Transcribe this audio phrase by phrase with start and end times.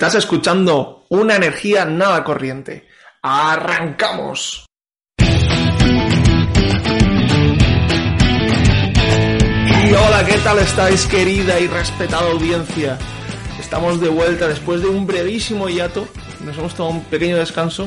[0.00, 2.88] Estás escuchando una energía nada corriente.
[3.20, 4.64] ¡Arrancamos!
[9.58, 12.96] Y hola, ¿qué tal estáis querida y respetada audiencia?
[13.60, 16.08] Estamos de vuelta después de un brevísimo hiato.
[16.46, 17.86] Nos hemos tomado un pequeño descanso.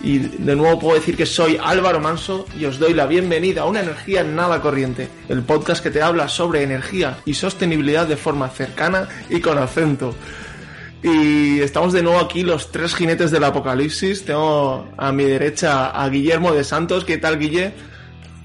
[0.00, 3.66] Y de nuevo puedo decir que soy Álvaro Manso y os doy la bienvenida a
[3.66, 8.48] Una Energía Nada Corriente, el podcast que te habla sobre energía y sostenibilidad de forma
[8.48, 10.14] cercana y con acento.
[11.02, 14.24] Y estamos de nuevo aquí los tres jinetes del apocalipsis.
[14.24, 17.04] Tengo a mi derecha a Guillermo de Santos.
[17.04, 17.72] ¿Qué tal, Guille?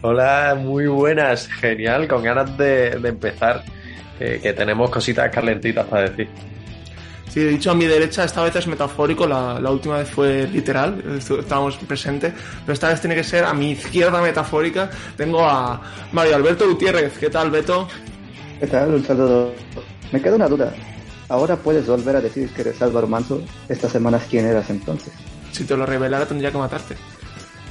[0.01, 1.47] Hola, muy buenas.
[1.47, 3.63] Genial, con ganas de, empezar.
[4.17, 6.29] que tenemos cositas calentitas para decir.
[7.29, 11.03] Sí, he dicho a mi derecha, esta vez es metafórico, la, última vez fue literal,
[11.17, 14.89] estábamos presentes, pero esta vez tiene que ser a mi izquierda metafórica.
[15.15, 15.79] Tengo a
[16.13, 17.17] Mario Alberto Gutiérrez.
[17.19, 17.87] ¿Qué tal, Beto?
[18.59, 18.95] ¿Qué tal?
[18.95, 19.53] Un saludo.
[20.11, 20.73] Me queda una duda.
[21.29, 23.41] Ahora puedes volver a decir que eres Álvaro Manso.
[23.67, 25.13] Estas semanas, ¿quién eras entonces?
[25.51, 26.95] Si te lo revelara, tendría que matarte.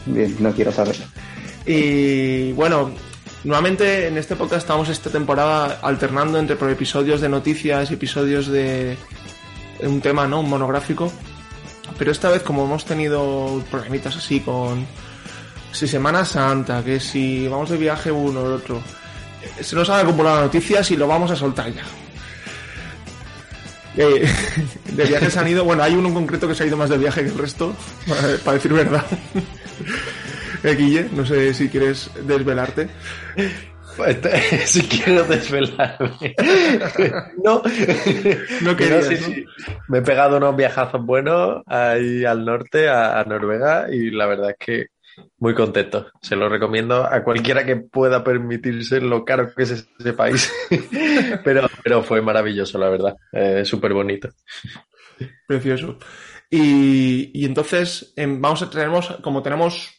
[0.05, 1.05] Bien, no quiero saberlo.
[1.65, 2.93] Y bueno,
[3.45, 8.97] nuevamente en este podcast estamos esta temporada alternando entre episodios de noticias y episodios de
[9.81, 10.41] un tema, ¿no?
[10.41, 11.11] Un monográfico.
[11.99, 14.87] Pero esta vez, como hemos tenido problemitas así con.
[15.73, 18.81] Si Semana Santa, que si vamos de viaje uno o el otro.
[19.61, 21.85] Se nos han acumulado noticias y lo vamos a soltar ya.
[23.97, 24.27] Eh,
[24.93, 26.99] de viajes han ido, bueno, hay uno en concreto que se ha ido más de
[26.99, 27.75] viaje que el resto,
[28.45, 29.05] para, decir verdad.
[30.63, 32.89] Eh, Guille, no sé si quieres desvelarte.
[34.65, 36.35] Si quiero desvelarme.
[37.45, 37.63] no,
[38.63, 39.01] no quería.
[39.87, 44.57] Me he pegado unos viajazos buenos ahí al norte, a Noruega, y la verdad es
[44.59, 44.87] que
[45.39, 46.11] muy contento.
[46.21, 50.53] Se lo recomiendo a cualquiera que pueda permitirse lo caro que es ese país.
[51.45, 53.17] pero, pero fue maravilloso, la verdad.
[53.33, 54.29] Eh, Súper bonito.
[55.47, 55.99] Precioso.
[56.51, 59.93] Y, entonces, em, vamos a tenemos, como tenemos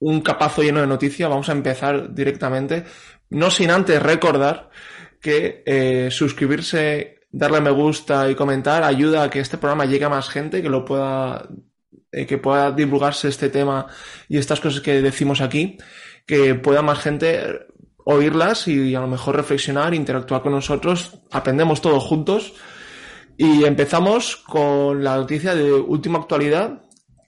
[0.00, 2.84] un capazo lleno de noticias, vamos a empezar directamente.
[3.30, 4.70] No sin antes recordar
[5.20, 10.08] que eh, suscribirse, darle me gusta y comentar ayuda a que este programa llegue a
[10.08, 11.46] más gente, que lo pueda
[12.12, 13.86] eh, que pueda divulgarse este tema
[14.28, 15.78] y estas cosas que decimos aquí,
[16.26, 17.66] que pueda más gente
[18.04, 22.54] oírlas y a lo mejor reflexionar, interactuar con nosotros, aprendemos todos juntos.
[23.36, 26.82] Y empezamos con la noticia de última actualidad,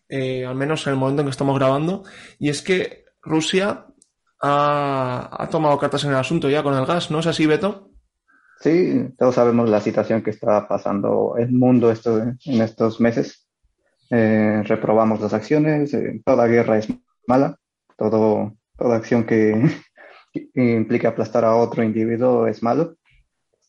[0.08, 2.02] eh, al menos en el momento en que estamos grabando,
[2.38, 3.86] y es que Rusia
[4.42, 7.88] ha, tomado cartas en el asunto ya con el gas, ¿no es así, Beto?
[8.60, 13.48] Sí, todos sabemos la situación que está pasando el mundo esto, en estos meses.
[14.14, 16.86] Eh, reprobamos las acciones, eh, toda guerra es
[17.26, 17.56] mala,
[17.96, 19.58] todo, toda acción que,
[20.54, 22.96] implique aplastar a otro individuo es malo.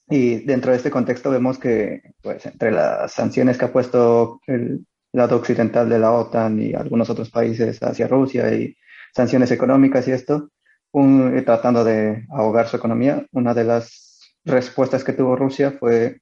[0.09, 4.85] Y dentro de este contexto vemos que, pues, entre las sanciones que ha puesto el
[5.13, 8.75] lado occidental de la OTAN y algunos otros países hacia Rusia y
[9.15, 10.49] sanciones económicas y esto,
[10.91, 16.19] un, tratando de ahogar su economía, una de las respuestas que tuvo Rusia fue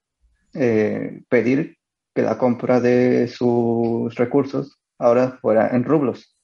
[0.54, 1.78] eh, pedir
[2.14, 6.38] que la compra de sus recursos ahora fuera en rublos,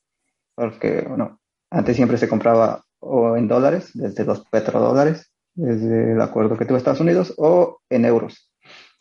[0.55, 1.39] porque bueno,
[1.69, 6.77] antes siempre se compraba o en dólares, desde los petrodólares, desde el acuerdo que tuvo
[6.77, 8.51] Estados Unidos, o en euros,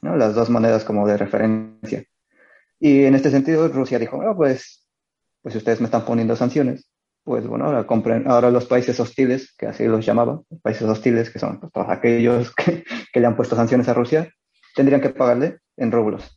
[0.03, 0.17] ¿no?
[0.17, 2.05] las dos monedas como de referencia.
[2.79, 4.87] Y en este sentido, Rusia dijo, bueno, pues,
[5.43, 6.91] pues ustedes me están poniendo sanciones,
[7.25, 11.31] pues bueno, ahora compren, ahora los países hostiles, que así los llamaba, los países hostiles,
[11.31, 14.31] que son pues, todos aquellos que, que, le han puesto sanciones a Rusia,
[14.75, 16.36] tendrían que pagarle en rublos.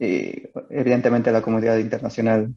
[0.00, 2.54] Y evidentemente la comunidad internacional,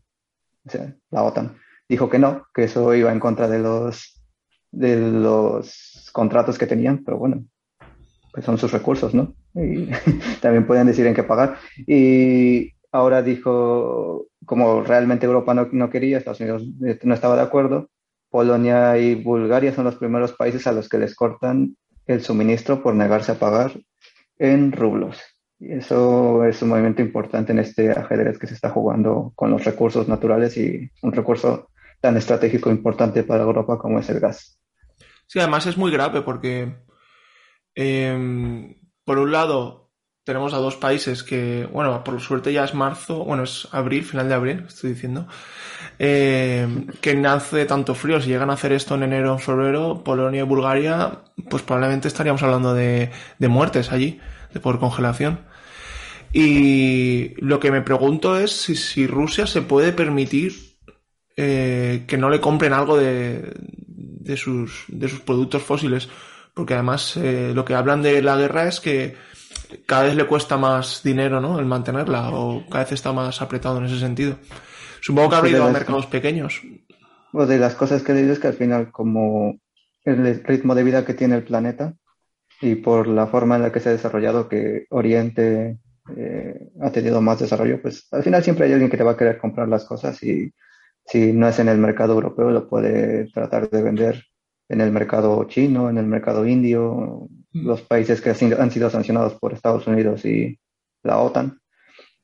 [0.66, 1.58] o sea, la OTAN,
[1.90, 4.24] dijo que no, que eso iba en contra de los,
[4.72, 7.44] de los contratos que tenían, pero bueno,
[8.32, 9.36] pues son sus recursos, ¿no?
[9.56, 9.88] Y
[10.42, 11.58] también pueden decir en qué pagar.
[11.86, 16.64] Y ahora dijo, como realmente Europa no, no quería, Estados Unidos
[17.04, 17.90] no estaba de acuerdo,
[18.30, 21.76] Polonia y Bulgaria son los primeros países a los que les cortan
[22.08, 23.74] el suministro por negarse a pagar
[24.40, 25.22] en rublos.
[25.64, 29.64] Y eso es un movimiento importante en este ajedrez que se está jugando con los
[29.64, 31.70] recursos naturales y un recurso
[32.02, 34.60] tan estratégico importante para Europa como es el gas.
[35.26, 36.76] Sí, además es muy grave porque,
[37.76, 38.76] em,
[39.06, 39.90] por un lado,
[40.26, 44.28] tenemos a dos países que, bueno, por suerte ya es marzo, bueno, es abril, final
[44.28, 45.30] de abril, estoy diciendo,
[45.98, 48.20] em, que nace tanto frío.
[48.20, 51.20] Si llegan a hacer esto en enero o en febrero, Polonia y Bulgaria,
[51.50, 54.20] pues probablemente estaríamos hablando de, de muertes allí,
[54.54, 55.53] de por congelación.
[56.34, 60.54] Y lo que me pregunto es si, Rusia se puede permitir
[61.38, 66.10] eh, que no le compren algo de, de, sus, de sus productos fósiles.
[66.56, 69.16] Porque además eh, lo que hablan de la guerra es que
[69.86, 71.60] cada vez le cuesta más dinero, ¿no?
[71.60, 74.38] El mantenerla o cada vez está más apretado en ese sentido.
[75.02, 76.62] Supongo que ha habido a mercados pequeños.
[77.32, 79.60] Pues de las cosas que he leído es que al final como
[80.04, 81.96] el ritmo de vida que tiene el planeta
[82.62, 85.80] y por la forma en la que se ha desarrollado que Oriente
[86.16, 89.18] eh, ha tenido más desarrollo, pues al final siempre hay alguien que te va a
[89.18, 90.52] querer comprar las cosas y
[91.06, 94.24] si no es en el mercado europeo lo puede tratar de vender
[94.70, 97.66] en el mercado chino, en el mercado indio, mm.
[97.66, 100.60] los países que han sido sancionados por Estados Unidos y
[101.04, 101.60] la OTAN,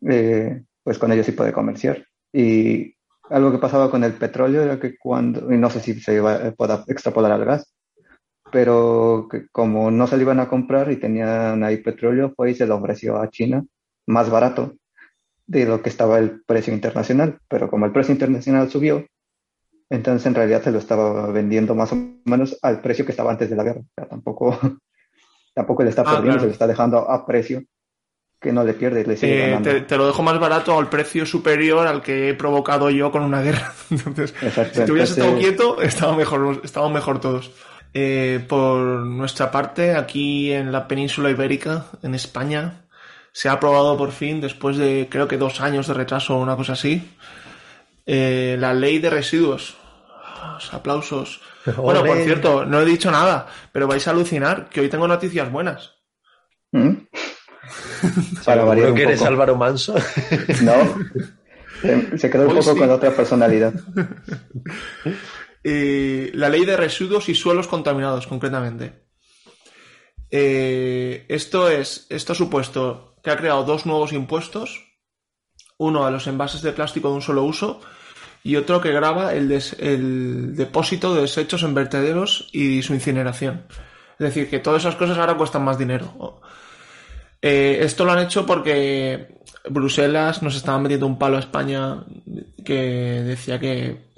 [0.09, 2.05] eh, pues con ellos sí puede comerciar.
[2.33, 2.95] Y
[3.29, 6.51] algo que pasaba con el petróleo era que cuando, y no sé si se iba,
[6.51, 7.73] pueda extrapolar al gas,
[8.51, 12.65] pero como no se lo iban a comprar y tenían ahí petróleo, fue y se
[12.65, 13.63] lo ofreció a China
[14.07, 14.73] más barato
[15.47, 17.39] de lo que estaba el precio internacional.
[17.47, 19.05] Pero como el precio internacional subió,
[19.89, 23.49] entonces en realidad se lo estaba vendiendo más o menos al precio que estaba antes
[23.49, 23.81] de la guerra.
[23.81, 24.57] O sea, tampoco,
[25.53, 27.63] tampoco le está ah, perdiendo, se lo está dejando a precio
[28.39, 29.05] que no le pierde.
[29.05, 32.89] Le sigue eh, te, lo dejo más barato al precio superior al que he provocado
[32.89, 33.73] yo con una guerra.
[33.89, 37.51] Entonces, si te hubieras estado quieto, estaba mejor, estábamos mejor todos.
[37.93, 42.85] Eh, por nuestra parte, aquí en la península ibérica, en España,
[43.31, 46.55] se ha aprobado por fin, después de creo que dos años de retraso o una
[46.55, 47.09] cosa así,
[48.05, 49.75] eh, la ley de residuos.
[50.71, 51.41] aplausos.
[51.77, 55.51] Bueno, por cierto, no he dicho nada, pero vais a alucinar que hoy tengo noticias
[55.51, 55.91] buenas.
[56.71, 56.93] ¿Mm?
[58.45, 59.95] ¿Para que eres Álvaro Manso?
[60.63, 60.73] no.
[62.17, 63.73] Se quedó un poco con otra personalidad.
[65.63, 69.09] La ley de residuos y suelos contaminados, concretamente.
[70.31, 74.85] Eh, esto es, esto ha supuesto que ha creado dos nuevos impuestos,
[75.77, 77.81] uno a los envases de plástico de un solo uso
[78.43, 83.65] y otro que graba el, el depósito de desechos en vertederos y su incineración.
[84.19, 86.41] Es decir, que todas esas cosas ahora cuestan más dinero.
[87.41, 89.39] Eh, esto lo han hecho porque
[89.69, 92.03] Bruselas nos estaba metiendo un palo a España
[92.65, 94.09] que decía que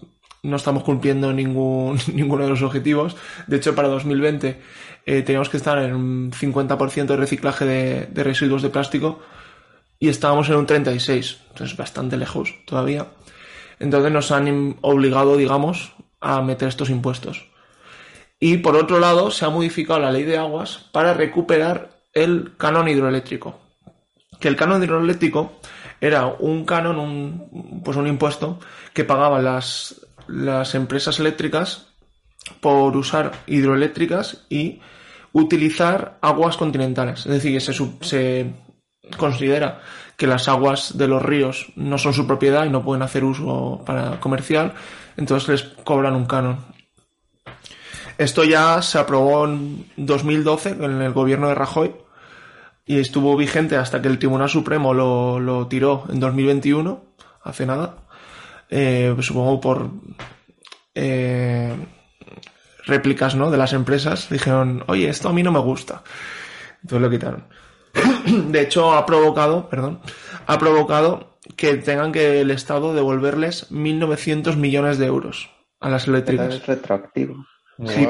[0.44, 3.16] no estamos cumpliendo ningún, ninguno de los objetivos.
[3.48, 4.60] De hecho, para 2020
[5.06, 9.20] eh, teníamos que estar en un 50% de reciclaje de, residuos de plástico
[10.00, 13.08] y estábamos en un 36%, entonces bastante lejos todavía.
[13.80, 17.50] Entonces nos han obligado, digamos, a meter estos impuestos.
[18.40, 22.88] Y por otro lado, se ha modificado la ley de aguas para recuperar el canon
[22.88, 23.60] hidroeléctrico.
[24.40, 25.60] Que el canon hidroeléctrico
[26.00, 28.60] era un canon, un, pues un impuesto
[28.94, 31.88] que pagaban las, las empresas eléctricas
[32.60, 34.82] por usar hidroeléctricas y
[35.34, 37.26] utilizar aguas continentales.
[37.26, 38.54] Es decir, se, se
[39.18, 39.82] considera
[40.18, 43.82] que las aguas de los ríos no son su propiedad y no pueden hacer uso
[43.86, 44.74] para comercial,
[45.18, 46.60] entonces les cobran un canon.
[48.18, 51.96] Esto ya se aprobó en 2012 en el gobierno de Rajoy
[52.86, 57.04] y estuvo vigente hasta que el Tribunal Supremo lo, lo tiró en 2021,
[57.44, 57.96] hace nada.
[58.72, 59.92] Eh, supongo por
[60.96, 61.76] eh,
[62.86, 63.52] réplicas ¿no?
[63.52, 66.04] de las empresas, dijeron, oye, esto a mí no me gusta.
[66.82, 67.48] Entonces lo quitaron.
[68.52, 70.00] De hecho, ha provocado, perdón,
[70.48, 76.56] ha provocado que tengan que el Estado devolverles 1.900 millones de euros a las eléctricas.
[76.56, 77.46] Es retroactivo.
[77.86, 78.08] Sí.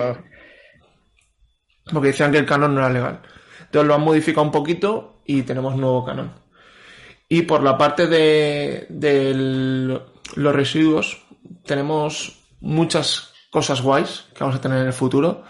[1.92, 3.22] Porque decían que el canon no era legal.
[3.62, 6.34] Entonces lo han modificado un poquito y tenemos nuevo canon.
[7.30, 8.86] Y por la parte de,
[10.36, 11.22] los residuos,
[11.66, 15.44] tenemos muchas cosas guays que vamos a tener en el futuro.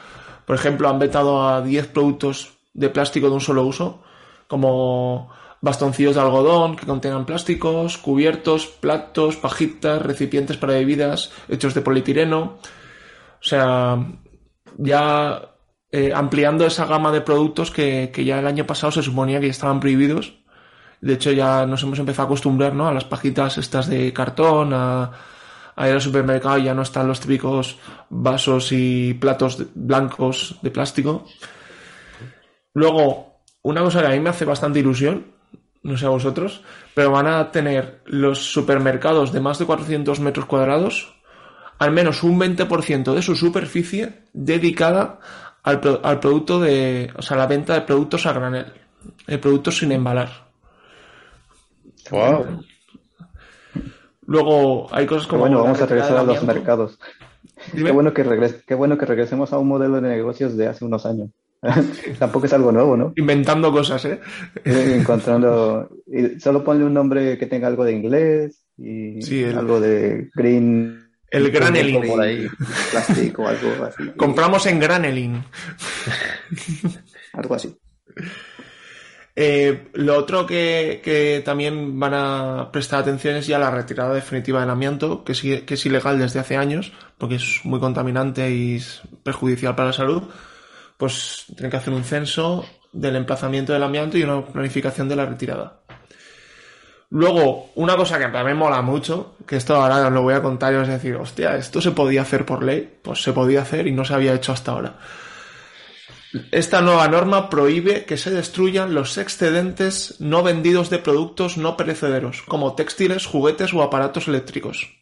[0.45, 4.01] Por ejemplo, han vetado a 10 productos de plástico de un solo uso,
[4.47, 5.29] como
[5.61, 12.57] bastoncillos de algodón que contengan plásticos, cubiertos, platos, pajitas, recipientes para bebidas hechos de polietileno.
[13.39, 13.97] O sea,
[14.77, 15.51] ya
[15.91, 19.51] eh, ampliando esa gama de productos que, ya el año pasado se suponía que ya
[19.51, 20.40] estaban prohibidos.
[21.01, 22.87] De hecho, ya nos hemos empezado a acostumbrar ¿no?
[22.87, 25.11] a las pajitas estas de cartón, a,
[25.77, 27.77] ir al supermercado y ya no están los típicos
[28.09, 31.25] vasos y platos blancos de plástico.
[32.73, 35.25] Luego, una cosa que a mí me hace bastante ilusión,
[35.83, 36.61] no sé a vosotros,
[36.93, 41.21] pero van a tener los supermercados de más de 400 metros cuadrados
[41.81, 45.19] al menos un 20% de su superficie dedicada
[45.63, 48.71] al, producto de, o sea, la venta de productos a granel,
[49.25, 50.50] de productos sin embalar.
[52.11, 52.63] Wow.
[54.27, 55.41] Luego hay cosas como.
[55.41, 56.99] bueno, vamos a regresar a los mercados.
[57.73, 58.23] Qué bueno, que
[58.67, 61.29] qué bueno que regresemos a un modelo de negocios de hace unos años.
[62.19, 63.13] Tampoco es algo nuevo, ¿no?
[63.15, 64.19] Inventando cosas, ¿eh?
[64.65, 65.89] Encontrando.
[66.07, 71.07] Y solo ponle un nombre que tenga algo de inglés y algo de green.
[71.29, 72.07] El Granelin.
[72.07, 72.47] Por ahí,
[72.91, 74.03] plástico, algo así.
[74.17, 75.43] Compramos en Granelin.
[77.33, 77.77] algo así.
[79.35, 84.69] Eh, lo otro que, también van a prestar atención es ya la retirada definitiva del
[84.69, 89.75] amianto, que, que es ilegal desde hace años, porque es muy contaminante y es perjudicial
[89.75, 90.23] para la salud.
[90.97, 95.25] Pues tienen que hacer un censo del emplazamiento del amianto y una planificación de la
[95.25, 95.81] retirada.
[97.09, 100.33] Luego, una cosa que a mí me mola mucho, que esto ahora os lo voy
[100.33, 103.63] a contar y os decir, hostia, esto se podía hacer por ley, pues se podía
[103.63, 104.95] hacer y no se había hecho hasta ahora.
[106.51, 112.41] Esta nueva norma prohíbe que se destruyan los excedentes no vendidos de productos no perecederos,
[112.43, 115.01] como textiles, juguetes o aparatos eléctricos.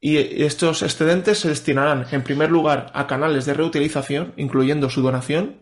[0.00, 5.56] Y estos excedentes se destinarán, en primer lugar, a canales de reutilización, incluyendo su donación,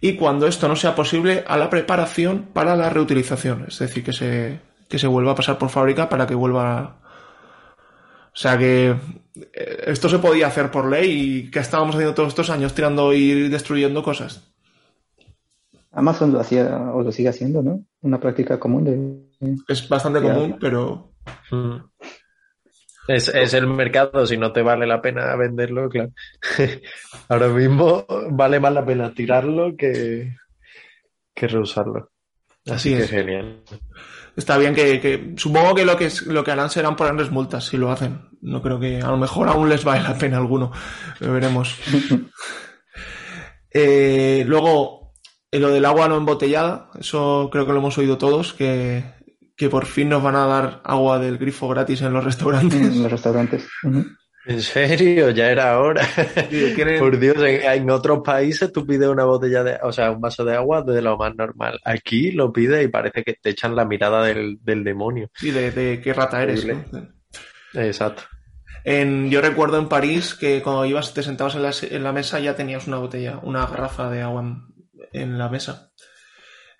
[0.00, 4.12] y cuando esto no sea posible, a la preparación para la reutilización, es decir, que
[4.12, 6.98] se, que se vuelva a pasar por fábrica para que vuelva
[8.34, 12.30] o sea que eh, esto se podía hacer por ley y que estábamos haciendo todos
[12.30, 14.52] estos años tirando y destruyendo cosas.
[15.92, 17.84] Amazon lo hacía o lo sigue haciendo, ¿no?
[18.00, 19.54] Una práctica común de...
[19.68, 21.12] Es bastante común, pero...
[21.52, 21.76] Mm.
[23.06, 26.10] Es, el mercado, si no te vale la pena venderlo, claro.
[27.28, 30.34] Ahora mismo vale más la pena tirarlo que,
[31.34, 32.10] que reusarlo.
[32.66, 33.10] Así, que es.
[33.10, 33.62] genial
[34.36, 37.90] está bien que, supongo que lo que lo que harán serán ponerles multas si lo
[37.90, 38.28] hacen.
[38.40, 40.72] No creo que a lo mejor aún les vale la pena alguno.
[41.20, 41.76] Lo veremos.
[43.76, 45.14] Eh, luego,
[45.50, 49.02] eh, lo del agua no embotellada, eso creo que lo hemos oído todos, que,
[49.68, 52.80] por fin nos van a dar agua del grifo gratis en los restaurantes.
[52.80, 53.66] En los restaurantes.
[54.46, 55.30] ¿En serio?
[55.30, 56.06] Ya era hora.
[56.98, 60.54] Por Dios, en, otros países tú pides una botella de, o sea, un vaso de
[60.54, 61.80] agua de lo más normal.
[61.84, 65.30] Aquí lo pides y parece que te echan la mirada del, demonio.
[65.34, 66.66] Sí, de, qué rata eres.
[67.72, 68.24] Exacto.
[68.84, 72.86] En, yo recuerdo en París que cuando ibas, te sentabas en la, mesa ya tenías
[72.86, 74.44] una botella, una garrafa de agua
[75.12, 75.90] en, la mesa.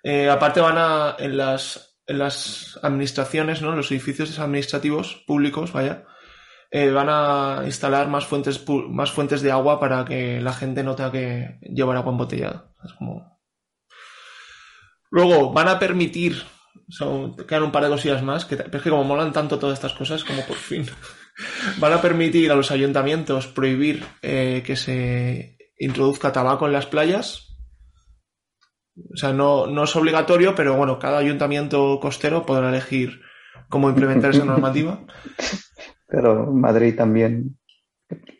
[0.03, 3.75] Eh, aparte van a, en las, en las administraciones, ¿no?
[3.75, 6.05] Los edificios administrativos públicos, vaya,
[6.77, 10.93] eh, van a instalar más fuentes, más fuentes de agua para que la gente no
[10.93, 12.73] tenga que llevar agua embotellada.
[12.83, 13.39] Es como...
[15.09, 16.43] Luego, van a permitir,
[17.47, 20.25] quedan un par de cosillas más, que, es que como molan tanto todas estas cosas,
[20.25, 20.85] como por fin,
[21.79, 27.55] van a permitir a los ayuntamientos prohibir eh, que se introduzca tabaco en las playas.
[29.13, 33.21] O sea, no, no es obligatorio, pero bueno, cada ayuntamiento costero podrá elegir
[33.69, 35.05] cómo implementar esa normativa.
[36.07, 37.57] Pero Madrid también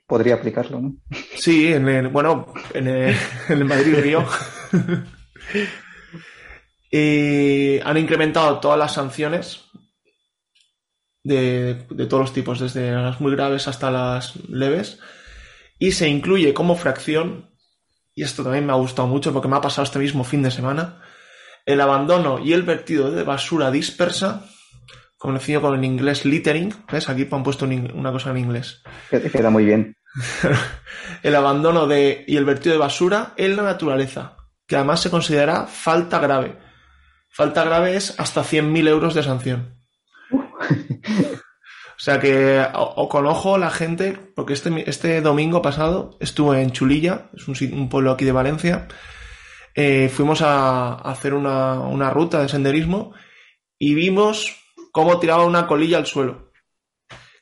[0.07, 0.95] podría aplicarlo, ¿no?
[1.35, 4.25] Sí, en el, bueno, en el, Madrid Río.
[6.91, 9.65] y han incrementado todas las sanciones
[11.23, 14.99] de, de, todos los tipos, desde las muy graves hasta las leves.
[15.79, 17.49] Y se incluye como fracción,
[18.13, 20.51] y esto también me ha gustado mucho porque me ha pasado este mismo fin de
[20.51, 21.01] semana,
[21.65, 24.45] el abandono y el vertido de basura dispersa
[25.25, 26.73] conocido con el inglés littering.
[26.91, 27.09] ¿Ves?
[27.09, 28.81] Aquí han puesto una cosa en inglés.
[29.09, 29.95] Queda muy bien.
[31.23, 35.67] el abandono de, y el vertido de basura en la naturaleza, que además se considera
[35.67, 36.57] falta grave.
[37.29, 39.75] Falta grave es hasta 100.000 euros de sanción.
[40.31, 46.71] o sea que, o, con ojo la gente, porque este, este domingo pasado estuve en
[46.71, 48.87] Chulilla, es un, pueblo aquí de Valencia,
[49.73, 53.13] eh, fuimos a, hacer una, una ruta de senderismo
[53.77, 54.64] y vimos
[54.95, 56.53] cómo tiraba una colilla al suelo.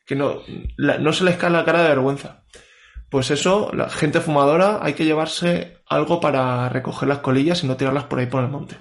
[0.07, 0.41] Que no,
[0.77, 2.45] no se les cae la cara de vergüenza.
[3.11, 7.77] Pues eso, la gente fumadora hay que llevarse algo para recoger las colillas y no
[7.77, 8.75] tirarlas por ahí por el monte.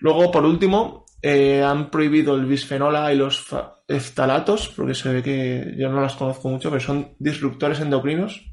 [0.00, 3.46] Luego, por último, eh, han prohibido el bisfenola y los
[3.88, 8.44] eftalatos, porque se ve que yo no las conozco mucho, pero son disruptores endocrinos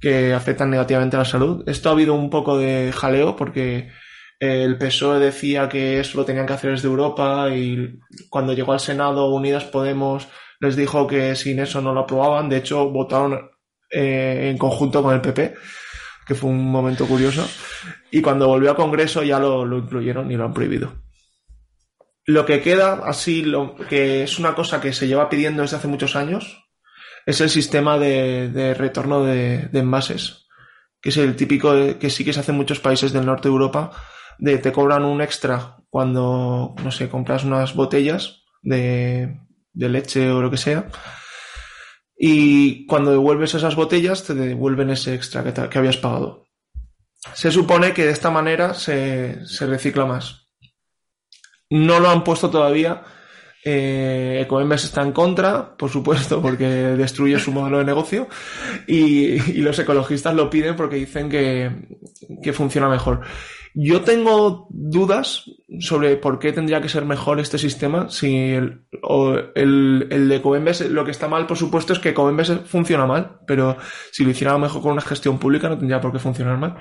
[0.00, 1.62] que afectan negativamente a la salud.
[1.66, 3.90] Esto ha habido un poco de jaleo porque
[4.44, 7.98] el PSOE decía que eso lo tenían que hacer desde Europa y
[8.28, 10.28] cuando llegó al Senado Unidas Podemos
[10.60, 12.48] les dijo que sin eso no lo aprobaban.
[12.48, 13.50] De hecho, votaron
[13.90, 15.54] eh, en conjunto con el PP,
[16.26, 17.46] que fue un momento curioso.
[18.10, 20.94] Y cuando volvió a Congreso ya lo, incluyeron y lo han prohibido.
[22.26, 25.88] Lo que queda, así, lo que es una cosa que se lleva pidiendo desde hace
[25.88, 26.64] muchos años,
[27.26, 30.46] es el sistema de, retorno de, de envases,
[31.02, 33.52] que es el típico que sí que se hace en muchos países del norte de
[33.52, 33.92] Europa,
[34.38, 39.40] de te cobran un extra cuando, no sé, compras unas botellas de,
[39.72, 40.88] de leche o lo que sea.
[42.16, 46.46] Y cuando devuelves esas botellas, te devuelven ese extra que, que habías pagado.
[47.34, 50.48] Se supone que de esta manera se, se, recicla más.
[51.70, 53.02] No lo han puesto todavía
[53.66, 56.66] Eh, Ecoembes está en contra, por supuesto, porque
[56.98, 58.28] destruye su modelo de negocio
[58.86, 61.70] y, los ecologistas lo piden porque dicen que,
[62.42, 63.22] que, funciona mejor.
[63.72, 68.10] Yo tengo dudas sobre por qué tendría que ser mejor este sistema.
[68.10, 68.82] Si el,
[69.54, 73.38] el, el de Ecoembes, lo que está mal, por supuesto, es que Ecoembes funciona mal,
[73.46, 73.78] pero
[74.12, 76.76] si lo hiciera mejor con una gestión pública no tendría por qué funcionar mal.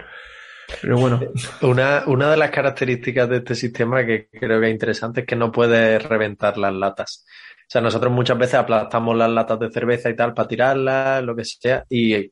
[0.81, 1.19] Pero bueno.
[1.61, 5.35] Una, una de las características de este sistema que creo que es interesante es que
[5.35, 7.25] no puede reventar las latas.
[7.61, 11.35] O sea, nosotros muchas veces aplastamos las latas de cerveza y tal para tirarlas, lo
[11.35, 12.31] que sea, y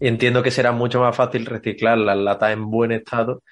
[0.00, 3.42] entiendo que será mucho más fácil reciclar las latas en buen estado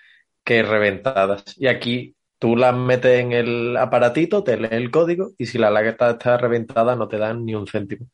[0.45, 1.43] que reventadas.
[1.57, 5.71] Y aquí tú las metes en el aparatito, te lees el código y si la
[5.71, 8.07] lata está reventada no te dan ni un céntimo.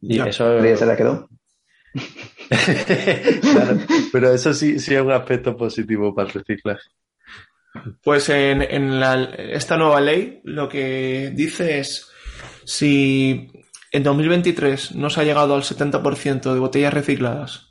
[0.00, 0.60] Y eso...
[0.60, 1.28] se la quedó?
[4.12, 6.44] pero eso sí, sí es un aspecto positivo para el.
[8.02, 12.08] Pues en, esta nueva ley lo que dice es
[12.64, 13.50] si
[13.90, 17.70] en 2023 no se ha llegado al 70% de botellas recicladas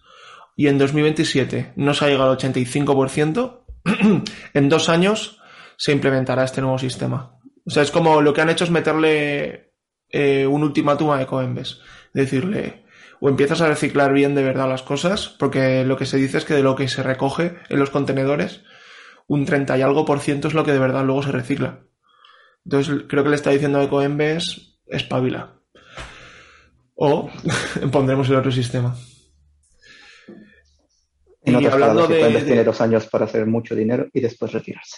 [0.56, 3.62] y en 2027 no se ha llegado al 85%,
[4.54, 5.40] en dos años
[5.78, 7.40] se implementará este nuevo sistema.
[7.66, 9.74] O sea, es como lo que han hecho es meterle
[10.10, 11.80] eh, un ultimátum a Ecoembes.
[12.14, 12.83] Decirle,
[13.24, 16.44] o empiezas a reciclar bien de verdad las cosas, porque lo que se dice es
[16.44, 18.66] que de lo que se recoge en los contenedores,
[19.28, 21.86] un 30 y algo por ciento es lo que de verdad luego se recicla.
[22.66, 25.54] Entonces creo que le está diciendo a Ecoembes, espabila.
[26.96, 27.30] O
[27.94, 28.94] pondremos el otro sistema.
[31.44, 34.98] En y hablando de, tiene dos años para hacer mucho dinero y después retirarse.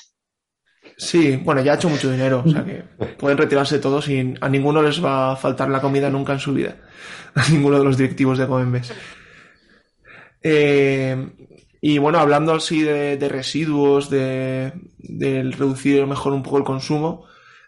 [0.98, 2.84] Sí, bueno, ya ha hecho mucho dinero, o sea que
[3.20, 6.54] pueden retirarse todos y a ninguno les va a faltar la comida nunca en su
[6.54, 6.78] vida.
[7.36, 8.94] A ninguno de los directivos de Coembes.
[10.42, 11.28] Eh,
[11.82, 14.72] y bueno, hablando así de, residuos, de,
[15.58, 17.26] reducir mejor un poco el consumo,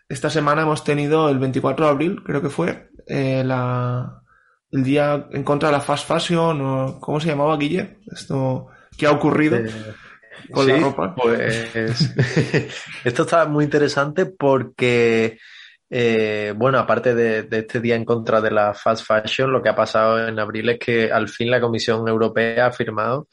[0.07, 3.43] esta semana hemos tenido el 24 de abril, creo que fue, eh,
[4.71, 7.99] el día en contra de la fast fashion, o, ¿cómo se llamaba, Guille?
[8.09, 8.67] Esto,
[8.97, 9.57] ¿qué ha ocurrido?
[9.57, 9.69] Eh,
[10.51, 11.15] con la ropa.
[11.15, 12.13] Pues
[13.03, 15.37] esto está muy interesante porque,
[15.89, 19.75] eh, bueno, aparte de, este día en contra de la fast fashion, lo que ha
[19.75, 23.27] pasado en abril es que al fin la Comisión Europea ha firmado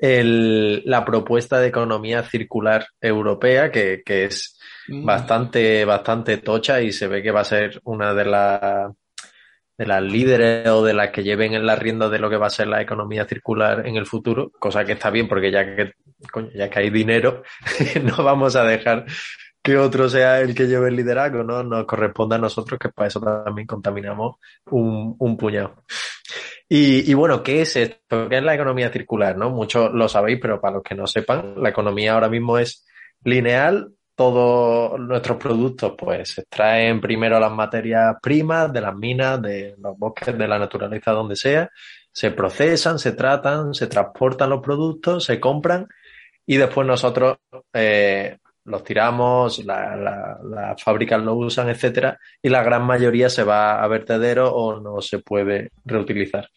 [0.00, 5.04] la propuesta de economía circular europea, que, es mm.
[5.04, 8.92] bastante, bastante tocha y se ve que va a ser una de las
[9.78, 12.48] de las líderes o de las que lleven en la rienda de lo que va
[12.48, 15.92] a ser la economía circular en el futuro, cosa que está bien porque ya que,
[16.54, 17.42] ya que hay dinero,
[18.02, 19.06] no vamos a dejar
[19.62, 21.62] que otro sea el que lleve el liderazgo, ¿no?
[21.62, 24.36] Nos corresponde a nosotros que para eso también contaminamos
[24.70, 25.84] un, puñado.
[26.68, 28.28] Y, y, bueno, ¿qué es esto?
[28.28, 29.36] ¿Qué es la economía circular?
[29.36, 29.50] ¿no?
[29.50, 32.86] Muchos lo sabéis, pero para los que no sepan, la economía ahora mismo es
[33.24, 39.76] lineal todos nuestros productos pues se extraen primero las materias primas de las minas, de
[39.78, 41.70] los bosques, de la naturaleza, donde sea,
[42.10, 45.86] se procesan, se tratan, se transportan los productos, se compran
[46.48, 47.36] y después nosotros
[47.74, 53.86] eh, los tiramos, las fábricas lo usan, etcétera, y la gran mayoría se va a
[53.86, 56.48] vertedero o no se puede reutilizar.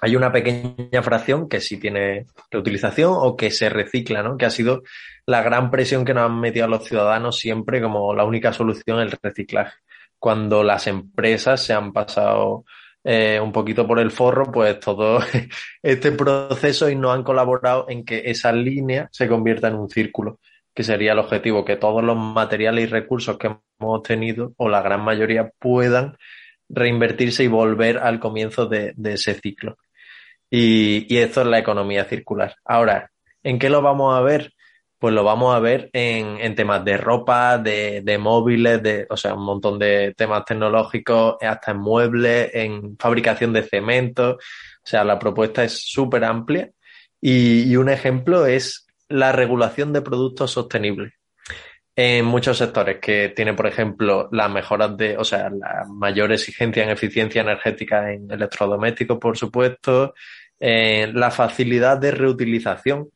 [0.00, 4.36] Hay una pequeña fracción que sí tiene reutilización o que se recicla, ¿no?
[4.36, 4.82] Que ha sido
[5.24, 9.16] la gran presión que nos han metido los ciudadanos siempre como la única solución el
[9.22, 9.78] reciclaje.
[10.18, 12.64] Cuando las empresas se han pasado
[13.04, 15.20] eh, un poquito por el forro, pues todo
[15.82, 20.40] este proceso y no han colaborado en que esa línea se convierta en un círculo,
[20.74, 24.82] que sería el objetivo, que todos los materiales y recursos que hemos tenido, o la
[24.82, 26.16] gran mayoría, puedan
[26.68, 29.76] reinvertirse y volver al comienzo de ese ciclo.
[30.54, 32.56] Y, esto es la economía circular.
[32.62, 33.10] Ahora,
[33.42, 34.52] ¿en qué lo vamos a ver?
[35.02, 39.44] Pues lo vamos a ver en, temas de ropa, de, móviles, de, o sea, un
[39.44, 44.34] montón de temas tecnológicos, hasta en muebles, en fabricación de cemento.
[44.34, 44.38] O
[44.84, 46.70] sea, la propuesta es súper amplia.
[47.20, 51.14] Y, un ejemplo es la regulación de productos sostenibles
[51.96, 56.84] en muchos sectores que tiene, por ejemplo, las mejoras de, o sea, la mayor exigencia
[56.84, 60.14] en eficiencia energética en electrodomésticos, por supuesto,
[60.60, 63.08] eh, la facilidad de reutilización.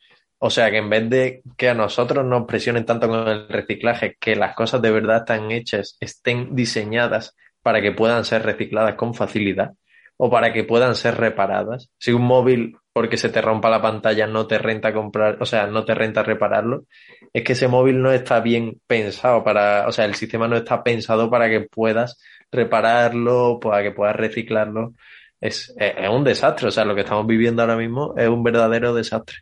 [0.46, 4.16] O sea que en vez de que a nosotros nos presionen tanto con el reciclaje,
[4.20, 9.12] que las cosas de verdad están hechas, estén diseñadas para que puedan ser recicladas con
[9.12, 9.72] facilidad
[10.16, 11.90] o para que puedan ser reparadas.
[11.98, 15.66] Si un móvil, porque se te rompa la pantalla, no te renta comprar, o sea,
[15.66, 16.84] no te renta repararlo,
[17.32, 20.84] es que ese móvil no está bien pensado para, o sea, el sistema no está
[20.84, 24.94] pensado para que puedas repararlo, para que puedas reciclarlo
[25.40, 25.74] es,
[26.10, 26.68] un desastre.
[26.68, 29.38] O sea, lo que estamos viviendo ahora mismo es un verdadero desastre.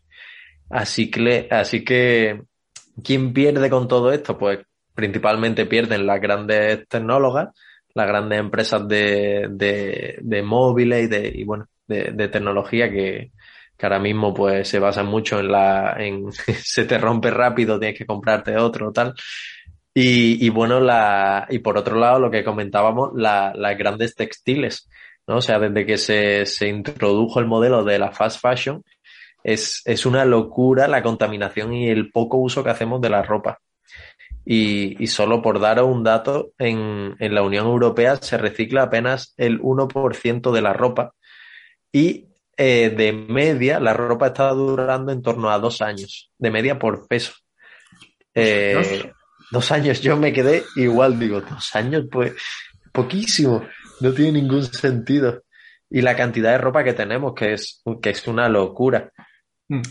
[0.75, 2.43] Así que, así que,
[3.05, 4.37] ¿quién pierde con todo esto?
[4.37, 4.59] Pues
[4.93, 7.51] principalmente pierden las grandes tecnólogas,
[7.95, 13.31] las grandes empresas de, de, móviles y de, y bueno, de, tecnología que,
[13.79, 17.97] que ahora mismo pues se basa mucho en la, en se te rompe rápido, tienes
[17.97, 19.15] que comprarte otro, tal.
[19.95, 24.89] Y, y bueno, la, y por otro lado, lo que comentábamos, la, las grandes textiles,
[25.29, 25.37] ¿no?
[25.37, 28.83] O sea, desde que se, se introdujo el modelo de la fast fashion,
[29.45, 33.61] es, es una locura la contaminación y el poco uso que hacemos de la ropa.
[34.45, 39.35] Y, y solo por daros un dato, en, en la Unión Europea se recicla apenas
[39.37, 41.15] el 1% de la ropa
[41.93, 42.27] y
[42.57, 47.07] eh, de media, la ropa está durando en torno a dos años, de media por
[47.09, 47.33] peso.
[48.35, 49.13] Eh,
[49.51, 52.35] dos años, yo me quedé igual, digo, dos años, pues
[52.93, 53.65] poquísimo,
[54.01, 55.43] no tiene ningún sentido.
[55.91, 59.13] Y la cantidad de ropa que tenemos, que es, que es una locura.
[59.69, 59.83] Mm.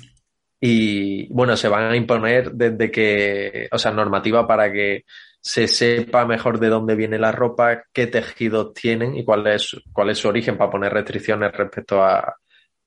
[0.59, 5.03] Y bueno, se van a imponer desde que, o sea, normativa para que
[5.41, 10.09] se sepa mejor de dónde viene la ropa, qué tejidos tienen y cuál es, cuál
[10.09, 12.37] es su origen para poner restricciones respecto a,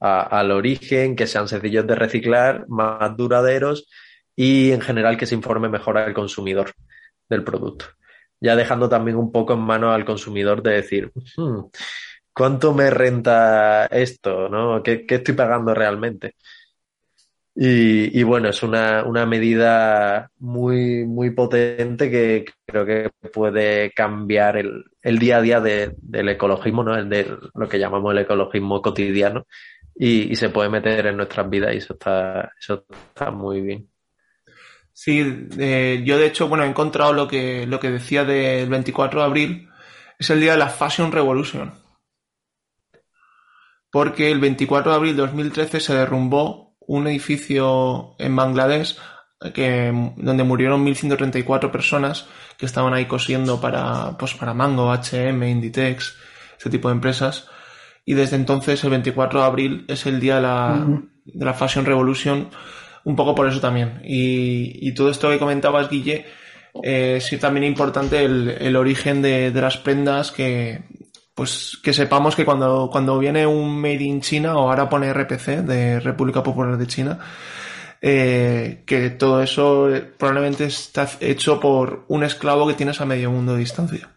[0.00, 3.88] al origen, que sean sencillos de reciclar, más duraderos
[4.34, 6.72] y en general que se informe mejor al consumidor
[7.28, 7.86] del producto.
[8.40, 11.60] Ya dejando también un poco en mano al consumidor de decir, hmm,
[12.32, 14.48] ¿cuánto me renta esto?
[14.48, 14.82] ¿no?
[14.82, 16.36] ¿Qué, qué estoy pagando realmente?
[17.58, 24.84] Y, bueno, es una, una medida muy, muy potente que creo que puede cambiar el,
[25.00, 26.94] el día a día de, del ecologismo, ¿no?
[26.94, 29.46] El de lo que llamamos el ecologismo cotidiano
[29.94, 33.88] y, y, se puede meter en nuestras vidas y eso está, eso está muy bien.
[34.92, 39.20] Sí, eh, yo de hecho, bueno, he encontrado lo que, lo que decía del 24
[39.20, 39.70] de abril,
[40.18, 41.72] es el día de la Fashion Revolution.
[43.90, 48.96] Porque el 24 de abril de 2013 se derrumbó un edificio en Bangladesh
[49.54, 56.16] que, donde murieron 1.134 personas que estaban ahí cosiendo para, pues para Mango, H&M, Inditex,
[56.58, 57.48] ese tipo de empresas
[58.08, 60.86] y desde entonces el 24 de abril es el día de la,
[61.24, 62.48] de la Fashion Revolution,
[63.04, 64.00] un poco por eso también.
[64.04, 66.24] Y, y todo esto que comentabas, Guille,
[66.84, 70.84] eh, sí también importante el, el origen de, de, las prendas que
[71.36, 75.62] pues que sepamos que cuando, cuando viene un Made in China o ahora pone RPC
[75.62, 77.20] de República Popular de China,
[78.00, 83.52] eh, que todo eso probablemente está hecho por un esclavo que tienes a medio mundo
[83.52, 84.16] de distancia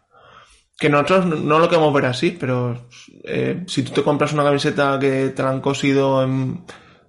[0.79, 2.87] que nosotros no lo queremos ver así, pero
[3.25, 6.63] eh, si tú te compras una camiseta que te la han cosido en...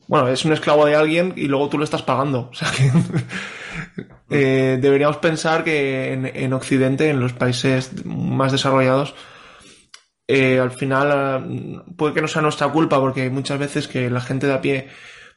[0.09, 2.51] Bueno, es un esclavo de alguien y luego tú lo estás pagando.
[2.51, 2.91] O sea que
[4.31, 9.15] eh, deberíamos pensar que en, en, Occidente, en los países más desarrollados,
[10.33, 14.47] eh, al final puede que no sea nuestra culpa porque muchas veces que la gente
[14.47, 14.89] de a pie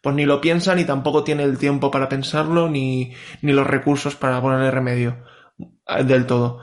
[0.03, 4.15] pues ni lo piensa ni tampoco tiene el tiempo para pensarlo ni, ni los recursos
[4.15, 5.23] para ponerle remedio
[6.05, 6.59] del todo.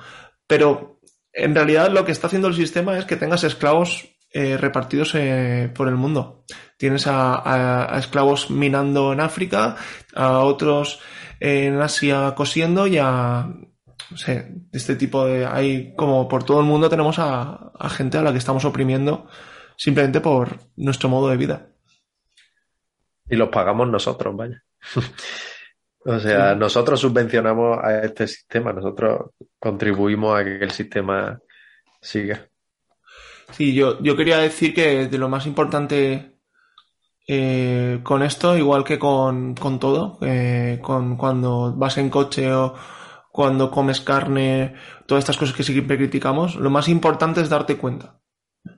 [0.47, 1.01] Pero
[1.33, 5.69] en realidad lo que está haciendo el sistema es que tengas esclavos eh, repartidos eh,
[5.75, 6.45] por el mundo.
[6.77, 9.75] Tienes a, a, a, esclavos minando en África,
[10.15, 11.01] a otros
[11.41, 13.49] en Asia cosiendo y a,
[14.11, 18.19] no sé, este tipo de, hay como por todo el mundo tenemos a, a gente
[18.19, 19.29] a la que estamos oprimiendo
[19.77, 21.69] simplemente por nuestro modo de vida.
[23.29, 24.63] Y los pagamos nosotros, vaya.
[26.03, 26.59] O sea, sí.
[26.59, 31.39] nosotros subvencionamos a este sistema, nosotros contribuimos a que el sistema
[32.01, 32.49] siga.
[33.53, 36.37] Sí, yo, yo quería decir que de lo más importante
[37.29, 42.75] eh, con esto, igual que con, con todo, eh, con cuando vas en coche o
[43.41, 44.75] cuando comes carne,
[45.07, 48.21] todas estas cosas que siempre criticamos, lo más importante es darte cuenta.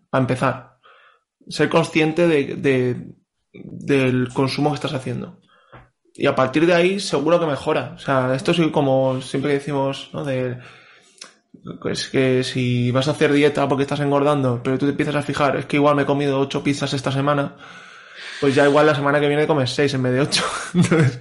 [0.09, 0.79] Para empezar,
[1.48, 3.12] ser consciente de, de,
[3.53, 5.40] del consumo que estás haciendo
[6.14, 7.94] y a partir de ahí seguro que mejora.
[7.96, 10.25] O sea, esto es como siempre decimos, ¿no?
[11.81, 15.22] Pues que si vas a hacer dieta porque estás engordando, pero tú te empiezas a
[15.22, 17.57] fijar, es que igual me he comido ocho pizzas esta semana,
[18.42, 20.44] pues ya igual la semana que viene comes seis en vez de ocho.
[20.74, 21.20] Entonces,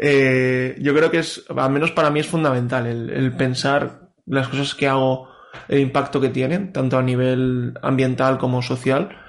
[0.00, 4.48] eh, yo creo que es, al menos para mí es fundamental el, el pensar las
[4.48, 5.28] cosas que hago,
[5.68, 9.24] el impacto que tienen, tanto a nivel ambiental como social.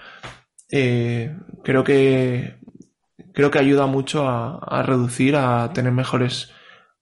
[0.72, 2.58] Eh, creo que
[3.32, 6.52] creo que ayuda mucho a, a reducir, a tener mejores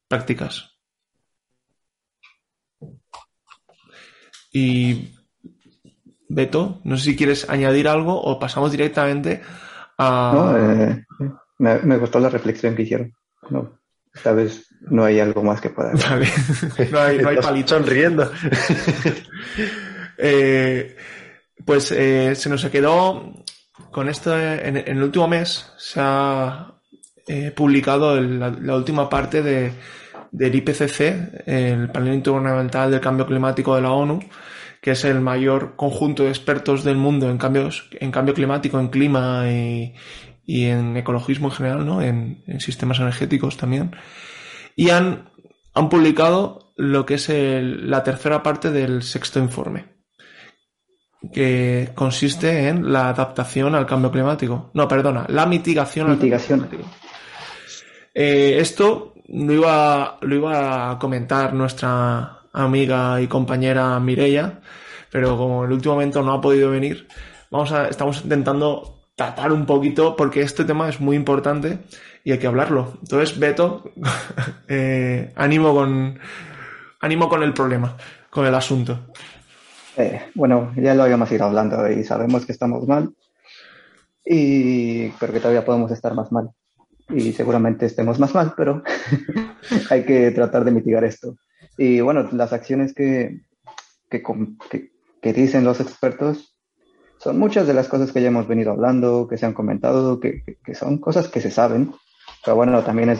[0.10, 0.78] prácticas.
[4.52, 5.14] Y
[6.28, 9.42] Beto, no sé si quieres añadir algo o pasamos directamente
[9.98, 10.32] a...
[10.34, 11.06] No, eh,
[11.60, 13.14] me, me, gustó la reflexión que hicieron.
[13.50, 13.80] No,
[14.14, 15.92] esta vez no hay algo más que pueda.
[16.10, 16.28] Vale.
[16.92, 17.70] no hay, no hay palito.
[17.70, 18.32] sonriendo.
[20.18, 20.96] eh,
[21.66, 23.34] pues eh, se nos quedó
[23.92, 26.74] con esto, en, en, el último mes se ha
[27.28, 29.72] eh, publicado el, la, la, última parte de,
[30.32, 34.20] del IPCC, el Panel Intergubernamental del Cambio Climático de la ONU,
[34.88, 38.88] que es el mayor conjunto de expertos del mundo en cambios, en cambio climático, en
[38.88, 39.94] clima y,
[40.46, 42.02] en ecologismo en general, ¿no?
[42.02, 43.94] En, sistemas energéticos también.
[44.78, 45.30] Y han,
[45.74, 49.88] han publicado lo que es la tercera parte del sexto informe,
[51.34, 54.72] que consiste en la adaptación al cambio climático.
[54.74, 56.62] No, perdona, la mitigación, mitigación.
[56.62, 57.08] al cambio climático.
[58.14, 64.60] Eh, esto lo iba, lo iba a comentar nuestra amiga y compañera Mireia,
[65.12, 67.08] pero como en el último momento no ha podido venir,
[67.52, 71.80] vamos a, estamos intentando tratar un poquito porque este tema es muy importante
[72.24, 72.98] y hay que hablarlo.
[73.02, 73.92] Entonces, Beto,
[74.68, 76.20] eh, ánimo con
[77.00, 77.96] ánimo con el problema,
[78.30, 79.08] con el asunto.
[79.96, 83.10] Eh, bueno, ya lo habíamos ido hablando y sabemos que estamos mal
[84.24, 86.50] y pero que todavía podemos estar más mal
[87.10, 88.84] y seguramente estemos más mal, pero
[89.90, 91.38] hay que tratar de mitigar esto.
[91.78, 93.42] Y bueno, las acciones que,
[94.10, 94.24] que,
[95.22, 96.58] que, dicen los expertos
[97.20, 100.44] son muchas de las cosas que ya hemos venido hablando, que se han comentado, que,
[100.64, 101.94] que son cosas que se saben,
[102.44, 103.20] pero bueno, también es,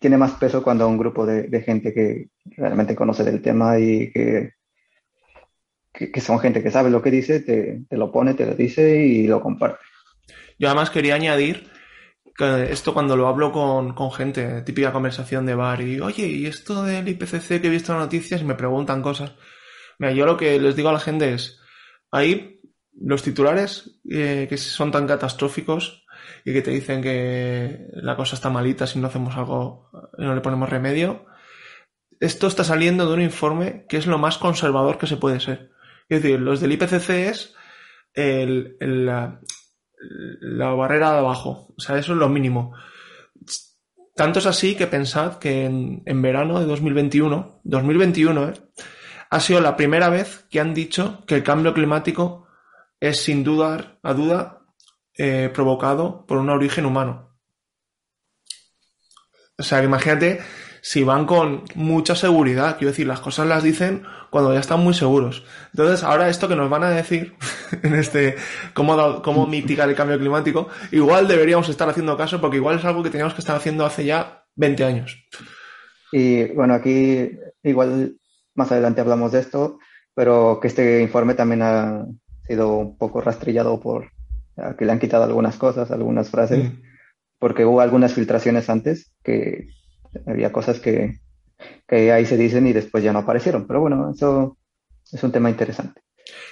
[0.00, 4.10] tiene más peso cuando un grupo de, de gente que realmente conoce del tema y
[4.12, 4.52] que,
[5.92, 9.04] que, son gente que sabe lo que dice, te, te lo pone, te lo dice
[9.04, 9.78] y lo comparte.
[10.58, 11.70] Yo además quería añadir
[12.38, 16.82] esto cuando lo hablo con, con, gente, típica conversación de bar, y oye, ¿y esto
[16.82, 18.40] del IPCC que he visto en noticias?
[18.40, 19.32] Y me preguntan cosas.
[19.98, 21.60] Mira, yo lo que les digo a la gente es,
[22.10, 22.60] ahí
[23.00, 26.04] los titulares eh, que son tan catastróficos
[26.44, 30.40] y que te dicen que la cosa está malita si no hacemos algo no le
[30.40, 31.26] ponemos remedio,
[32.20, 35.70] esto está saliendo de un informe que es lo más conservador que se puede ser.
[36.08, 37.54] Es decir, los del IPCC es
[38.14, 39.10] el, el,
[40.40, 41.74] la barrera de abajo.
[41.76, 42.74] O sea, eso es lo mínimo.
[44.14, 48.54] Tanto es así que pensad que en, verano de 2021, 2021, ¿eh?
[49.30, 52.46] ha sido la primera vez que han dicho que el cambio climático
[53.00, 54.60] es sin duda, a duda,
[55.16, 57.36] eh, provocado por un origen humano.
[59.58, 60.40] O sea, imagínate
[60.86, 62.76] si van con mucha seguridad.
[62.76, 65.42] Quiero decir, las cosas las dicen cuando ya están muy seguros.
[65.72, 67.32] Entonces, ahora esto que nos van a decir
[67.82, 68.36] en este
[68.74, 73.02] cómo, cómo mitigar el cambio climático, igual deberíamos estar haciendo caso porque igual es algo
[73.02, 75.24] que teníamos que estar haciendo hace ya 20 años.
[76.12, 77.30] Y bueno, aquí
[77.62, 78.16] igual
[78.54, 79.78] más adelante hablamos de esto,
[80.14, 82.04] pero que este informe también ha
[82.46, 84.10] sido un poco rastrillado por
[84.78, 86.82] que le han quitado algunas cosas, algunas frases, mm.
[87.38, 89.68] porque hubo algunas filtraciones antes que
[90.26, 91.20] había cosas que,
[91.86, 93.66] que ahí se dicen y después ya no aparecieron.
[93.66, 94.56] Pero bueno, eso
[95.10, 96.02] es un tema interesante.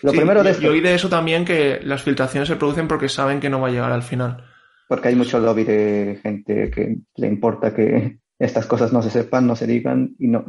[0.03, 3.09] Lo primero de esto, yo oí de eso también que las filtraciones se producen porque
[3.09, 4.45] saben que no va a llegar al final.
[4.89, 9.47] Porque hay mucho lobby de gente que le importa que estas cosas no se sepan,
[9.47, 10.45] no se digan y no,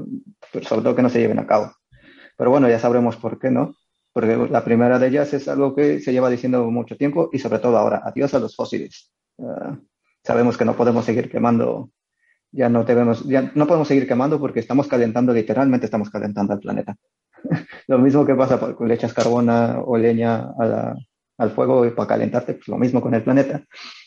[0.51, 1.71] pero sobre todo que no se lleven a cabo.
[2.35, 3.75] Pero bueno, ya sabremos por qué, ¿no?
[4.11, 7.59] Porque la primera de ellas es algo que se lleva diciendo mucho tiempo y sobre
[7.59, 9.11] todo ahora, adiós a los fósiles.
[9.39, 9.77] Ah,
[10.23, 11.91] sabemos que no podemos seguir quemando
[12.53, 16.59] ya no debemos, ya no podemos seguir quemando porque estamos calentando, literalmente estamos calentando al
[16.59, 16.95] planeta.
[17.87, 20.51] lo mismo que pasa cuando le echas carbón o leña
[21.37, 23.63] al fuego para calentarte, pues lo mismo con el planeta.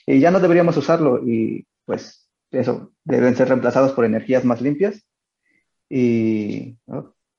[0.07, 5.05] Y ya no deberíamos usarlo y pues eso, deben ser reemplazados por energías más limpias
[5.91, 6.77] y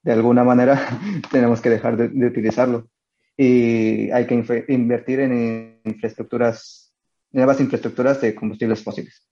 [0.04, 1.00] de alguna manera
[1.32, 2.90] tenemos que dejar de, de, utilizarlo.
[3.38, 6.94] Y hay que invertir en infraestructuras,
[7.32, 9.28] nuevas infraestructuras de combustibles fósiles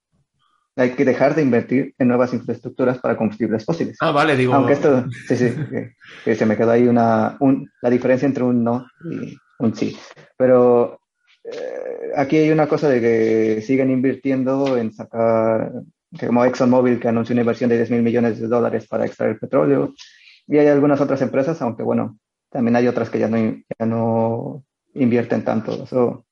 [0.75, 3.97] hay que dejar de invertir en nuevas infraestructuras para combustibles fósiles.
[4.01, 4.53] Ah, vale, digo.
[4.53, 5.53] Aunque esto, sí, sí,
[6.23, 9.95] que, se me quedó ahí una, un, la diferencia entre un no y un sí.
[10.38, 10.99] Pero
[11.43, 15.71] eh, aquí hay una cosa de que siguen invirtiendo en sacar,
[16.19, 19.93] como ExxonMobil que anunció una inversión de 10 mil millones de dólares para extraer petróleo.
[20.47, 24.63] Y hay algunas otras empresas, aunque bueno, también hay otras que ya no, ya no
[24.93, 25.83] invierten tanto.
[25.83, 26.24] Eso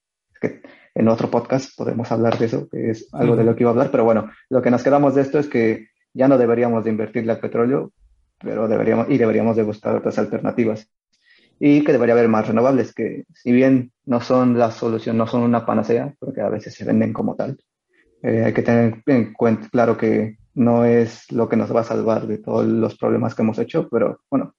[0.95, 3.73] en otro podcast podemos hablar de eso, que es algo de lo que iba a
[3.73, 6.91] hablar, pero bueno, lo que nos quedamos de esto es que ya no deberíamos de
[6.91, 7.91] invertirle al petróleo,
[8.39, 10.87] pero deberíamos, y deberíamos de buscar otras alternativas.
[11.59, 15.41] Y que debería haber más renovables, que si bien no son la solución, no son
[15.43, 17.57] una panacea, porque a veces se venden como tal,
[18.21, 21.85] eh, hay que tener en cuenta, claro que no es lo que nos va a
[21.85, 24.55] salvar de todos los problemas que hemos hecho, pero bueno,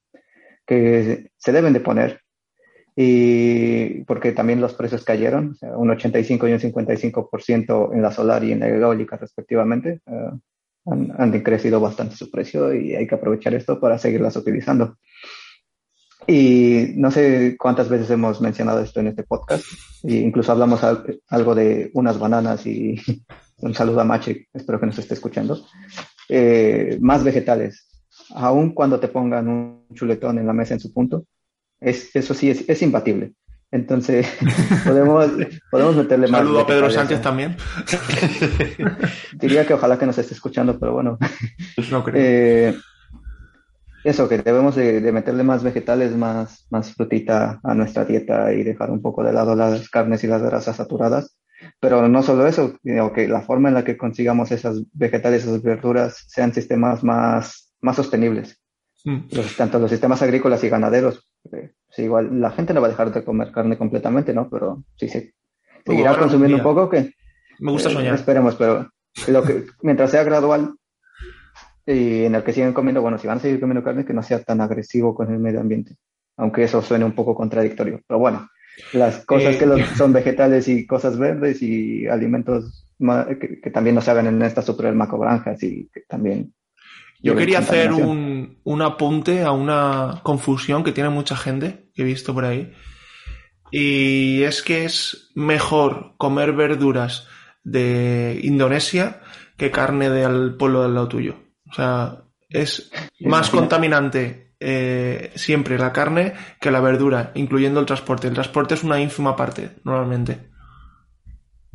[0.67, 2.21] que se deben de poner
[2.97, 8.13] y porque también los precios cayeron, o sea, un 85 y un 55% en la
[8.13, 10.01] solar y en la eólica respectivamente.
[10.07, 10.31] Eh,
[10.87, 14.99] han, han, crecido bastante su precio y hay que aprovechar esto para seguirlas utilizando.
[16.27, 19.65] Y no sé cuántas veces hemos mencionado esto en este podcast,
[20.05, 20.81] e incluso hablamos
[21.29, 22.97] algo de unas bananas y
[23.59, 25.67] un saludo a Machi, espero que nos esté escuchando.
[26.29, 27.89] eh, más vegetales,
[28.35, 31.27] aun cuando te pongan un chuletón en la mesa en su punto,
[31.85, 33.35] es, eso sí es, es imbatible.
[33.75, 34.29] Entonces,
[34.85, 35.31] podemos,
[35.69, 36.43] podemos meterle más.
[36.43, 37.57] Saludo a Pedro Sánchez también.
[39.33, 41.19] Diría que ojalá que nos esté escuchando, pero bueno.
[41.91, 42.15] No creo.
[42.17, 42.77] Eh,
[44.05, 48.93] eso, que debemos de, meterle más vegetales, más, más frutita a nuestra dieta y dejar
[48.93, 51.37] un poco de lado las carnes y las grasas saturadas.
[51.81, 55.63] Pero no solo eso, sino que la forma en la que consigamos esas vegetales, esas
[55.63, 58.61] verduras, sean sistemas más, más sostenibles.
[59.05, 59.29] Mm.
[59.57, 61.29] tanto los sistemas agrícolas y ganaderos.
[61.91, 64.49] Sí, igual la gente no va a dejar de comer carne completamente, ¿no?
[64.49, 65.31] Pero sí, sí.
[65.85, 67.13] Seguirá consumiendo un poco que...
[67.61, 68.15] Me gusta eh, soñar.
[68.15, 68.89] esperemos, pero
[69.29, 70.75] lo que, mientras sea gradual,
[71.87, 74.23] y en el que siguen comiendo, bueno, si van a seguir comiendo carne, que no
[74.23, 75.97] sea tan agresivo con el medio ambiente,
[76.37, 78.01] aunque eso suene un poco contradictorio.
[78.07, 78.49] Pero bueno,
[78.93, 82.87] las cosas que eh, son vegetales y cosas verdes y alimentos
[83.39, 86.55] que, también no se hagan en esta estructura del macrogranjas y que también...
[87.25, 92.05] Yo quería hacer un, un apunte a una confusión que tiene mucha gente que he
[92.05, 92.73] visto por ahí.
[93.71, 97.27] Y es que es mejor comer verduras
[97.65, 99.23] de Indonesia
[99.57, 101.37] que carne del pueblo del lado tuyo.
[101.71, 108.29] O sea, es más contaminante eh, siempre la carne que la verdura, incluyendo el transporte.
[108.29, 110.51] El transporte es una ínfima parte, normalmente.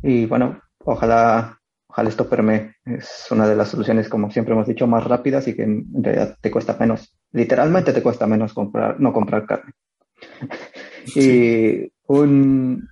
[0.02, 1.59] Y bueno, ojalá,
[2.00, 2.76] ojalá esto permee.
[2.86, 6.38] Es una de las soluciones, como siempre hemos dicho, más rápidas y que en realidad
[6.40, 7.14] te cuesta menos.
[7.32, 9.72] Literalmente te cuesta menos comprar, no comprar carne.
[11.14, 12.88] y un,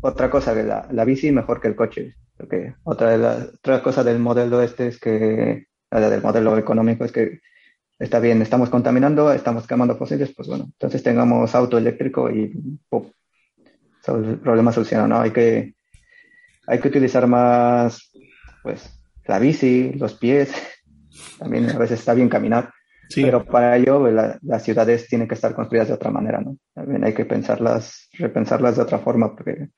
[0.00, 2.16] otra cosa que la, la bici mejor que el coche.
[2.36, 7.04] Porque otra de las otra cosa del modelo este es que la del modelo económico
[7.04, 7.40] es que
[8.00, 12.52] está bien, estamos contaminando, estamos quemando fósiles, pues bueno, entonces tengamos auto eléctrico y
[14.08, 15.20] el problema solucionado, ¿no?
[15.20, 15.74] Hay que,
[16.66, 18.10] hay que utilizar más,
[18.62, 20.52] pues, la bici, los pies,
[21.38, 22.72] también a veces está bien caminar,
[23.14, 26.56] pero para ello pues, las ciudades tienen que estar construidas de otra manera, ¿no?
[26.74, 29.68] También hay que pensarlas, repensarlas de otra forma, porque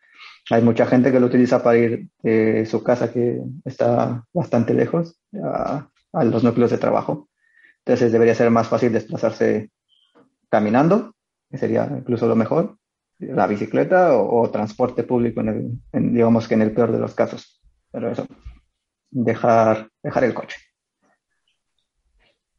[0.50, 5.20] hay mucha gente que lo utiliza para ir de su casa que está bastante lejos
[5.42, 7.28] a, a los núcleos de trabajo.
[7.84, 9.70] Entonces debería ser más fácil desplazarse
[10.48, 11.14] caminando,
[11.50, 12.76] que sería incluso lo mejor,
[13.18, 17.60] la bicicleta o, transporte público, en el, digamos que en el peor de los casos.
[17.90, 18.26] Pero eso,
[19.10, 20.58] dejar, dejar el coche.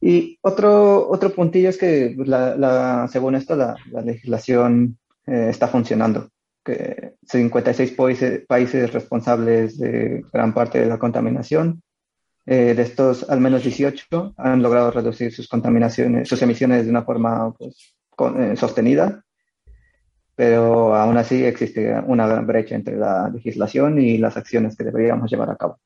[0.00, 2.16] Y otro, otro puntillo es que
[3.10, 6.28] según esto la, legislación eh, está funcionando,
[6.64, 11.82] que 56 países, países responsables de gran parte de la contaminación
[12.46, 17.02] eh, de estos, al menos 18 han logrado reducir sus contaminaciones, sus emisiones de una
[17.02, 17.94] forma pues,
[18.38, 19.22] eh, sostenida,
[20.38, 25.28] pero aún así existe una gran brecha entre la legislación y las acciones que deberíamos
[25.28, 25.80] llevar a cabo.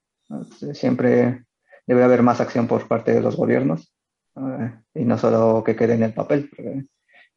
[0.74, 1.46] Siempre
[1.86, 3.94] debe haber más acción por parte de los gobiernos
[4.36, 6.50] eh, y no solo que quede en el papel.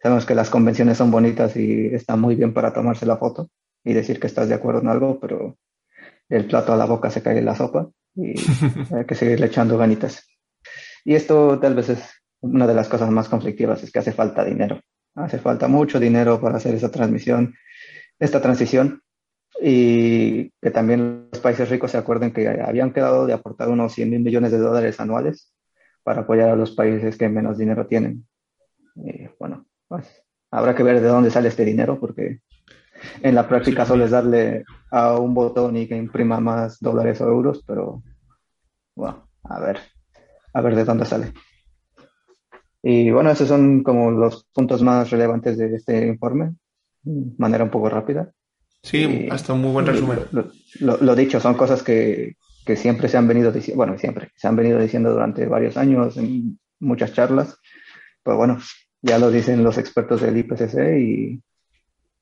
[0.04, 3.50] sabemos que las convenciones son bonitas y están muy bien para tomarse la foto
[3.86, 5.58] y decir que estás de acuerdo en algo, pero
[6.28, 8.34] el plato a la boca se cae en la sopa y
[8.94, 10.28] hay que seguirle echando ganitas.
[11.06, 12.10] Y esto tal vez es
[12.42, 14.82] una de las cosas más conflictivas, es que hace falta dinero.
[15.16, 17.56] Hace falta mucho dinero para hacer esa transmisión,
[18.20, 19.02] esta transición
[19.62, 24.10] y que también los países ricos se acuerden que habían quedado de aportar unos 100
[24.10, 25.54] mil millones de dólares anuales
[26.04, 28.28] para apoyar a los países que menos dinero tienen.
[28.96, 32.42] Y bueno, pues habrá que ver de dónde sale este dinero porque
[33.22, 37.28] en la práctica solo es darle a un botón y que imprima más dólares o
[37.28, 38.04] euros, pero
[38.96, 39.80] bueno, a ver,
[40.54, 41.34] a ver de dónde sale.
[42.88, 46.54] Y bueno, esos son como los puntos más relevantes de este informe,
[47.02, 48.32] de manera un poco rápida.
[48.84, 50.20] Sí, hasta un muy buen resumen.
[50.80, 54.56] Lo, dicho, son cosas que, que, siempre se han venido diciendo, bueno, siempre, se han
[54.56, 57.58] venido diciendo durante varios años en muchas charlas,
[58.22, 58.60] pues bueno,
[59.02, 61.42] ya lo dicen los expertos del IPCC y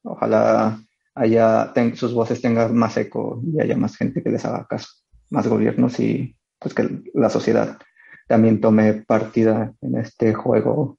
[0.04, 0.84] Ojalá
[1.16, 4.90] haya sus voces tengan más eco y haya más gente que les haga caso,
[5.30, 7.78] más gobiernos y pues que la sociedad
[8.28, 10.98] también tome partida en este juego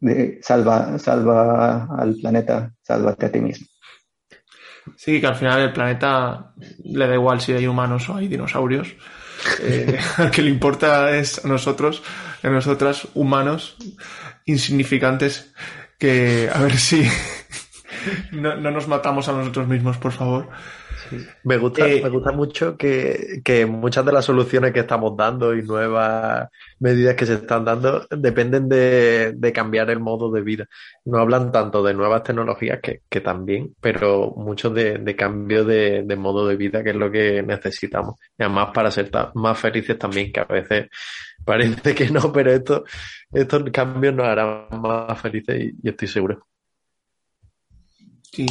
[0.00, 3.66] de salva, salva al planeta, sálvate a ti mismo.
[4.96, 6.52] Sí, que al final el planeta
[6.84, 8.94] le da igual si hay humanos o hay dinosaurios.
[9.60, 12.02] Eh, al que le importa es a nosotros,
[12.42, 13.76] a nosotras, humanos,
[14.46, 15.52] insignificantes,
[15.98, 17.06] que a ver si
[18.32, 20.48] no, nos matamos a nosotros mismos, por favor.
[21.44, 25.54] Me, gusta, eh, me gusta mucho que, que, muchas de las soluciones que estamos dando
[25.54, 30.66] y nuevas medidas que se están dando dependen de, de cambiar el modo de vida.
[31.04, 36.02] No hablan tanto de nuevas tecnologías que, que también, pero mucho de, de cambio de,
[36.04, 38.16] de, modo de vida, que es lo que necesitamos.
[38.38, 40.88] Y además para ser más felices también, que a veces
[41.44, 42.84] parece que no, pero esto,
[43.32, 46.46] estos cambios nos harán más felices y, estoy seguro.
[48.30, 48.46] Sí.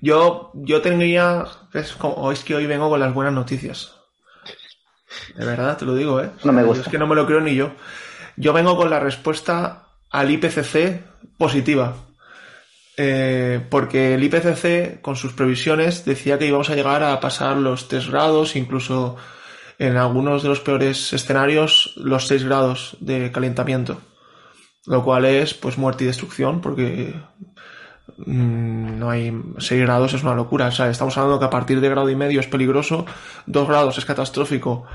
[0.00, 1.44] Yo, yo tendría.
[1.72, 3.94] Es, como, es que hoy vengo con las buenas noticias.
[5.34, 6.30] De verdad, te lo digo, ¿eh?
[6.44, 6.84] No me gusta.
[6.84, 7.72] Es que no me lo creo ni yo.
[8.36, 11.02] Yo vengo con la respuesta al IPCC
[11.38, 11.96] positiva.
[12.98, 17.88] Eh, porque el IPCC, con sus previsiones, decía que íbamos a llegar a pasar los
[17.88, 19.16] 3 grados, incluso
[19.78, 24.00] en algunos de los peores escenarios, los 6 grados de calentamiento.
[24.86, 27.14] Lo cual es, pues, muerte y destrucción, porque
[28.16, 30.68] no hay 6 grados es una locura.
[30.68, 33.06] O sea, estamos hablando que a partir de grado y medio es peligroso,
[33.46, 34.86] 2 grados es catastrófico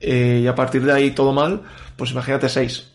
[0.00, 1.62] eh, y a partir de ahí todo mal,
[1.96, 2.92] pues imagínate 6.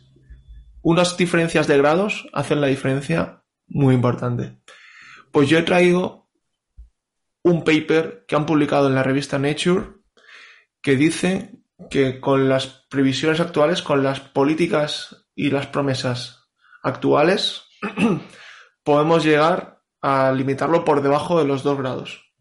[0.82, 4.60] Unas diferencias de grados hacen la diferencia muy importante.
[5.32, 6.30] Pues yo he traído
[7.44, 9.88] un paper que han publicado en la revista Nature
[10.82, 11.52] que dice
[11.90, 16.48] que con las previsiones actuales, con las políticas y las promesas
[16.82, 17.64] actuales,
[18.86, 22.32] podemos llegar a limitarlo por debajo de los 2 grados.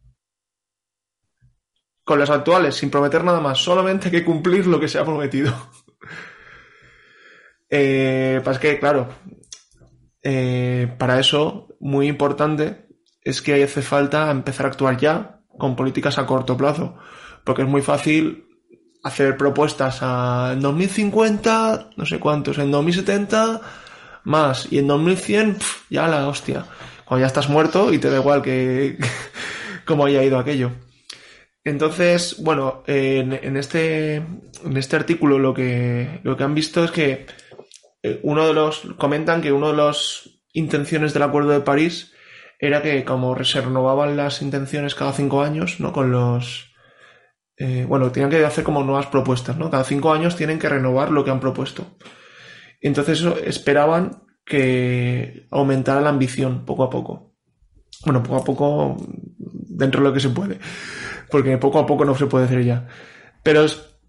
[2.05, 5.05] Con las actuales, sin prometer nada más, solamente hay que cumplir lo que se ha
[5.05, 5.55] prometido.
[7.71, 9.09] eh, pues que, claro,
[10.23, 12.89] eh, para eso, muy importante
[13.23, 16.97] es que hace falta empezar a actuar ya con políticas a corto plazo,
[17.43, 18.47] porque es muy fácil
[19.03, 23.63] hacer propuestas a en 2050, no sé cuántos, en 2070
[24.25, 24.73] más.
[24.73, 25.59] Y en 2100,
[25.91, 26.67] ya la hostia.
[27.05, 28.99] Cuando ya estás muerto y te da igual que,
[29.85, 30.73] cómo haya ido aquello.
[31.65, 37.27] Entonces, bueno, en, este, en este artículo lo que, lo que han visto es que
[38.03, 42.13] eh, uno de los, comentan que uno de las intenciones del Acuerdo de París
[42.59, 45.93] era que como se renovaban las intenciones cada cinco años, ¿no?
[45.93, 46.75] Con los,
[47.57, 49.71] eh, bueno, tenían que hacer como nuevas propuestas, ¿no?
[49.71, 51.87] Cada cinco años tienen que renovar lo que han propuesto.
[52.85, 57.35] Entonces esperaban que aumentara la ambición poco a poco.
[58.05, 58.97] Bueno, poco a poco
[59.39, 60.59] dentro de lo que se puede,
[61.31, 62.87] porque poco a poco no se puede hacer ya.
[63.43, 63.65] Pero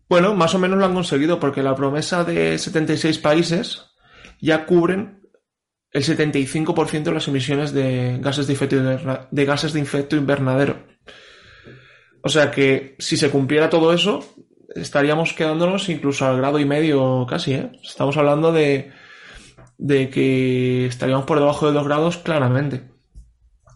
[0.09, 3.86] bueno, más o menos lo han conseguido porque la promesa de 76 países
[4.41, 5.21] ya cubren
[5.91, 8.76] el 75% de las emisiones de gases de efecto,
[9.32, 10.86] de gases de efecto invernadero.
[12.21, 14.36] O sea que si se cumpliera todo eso,
[14.76, 17.71] estaríamos quedándonos incluso al grado y medio casi, ¿eh?
[17.82, 18.91] Estamos hablando de,
[19.78, 22.91] de que estaríamos por debajo de dos grados claramente.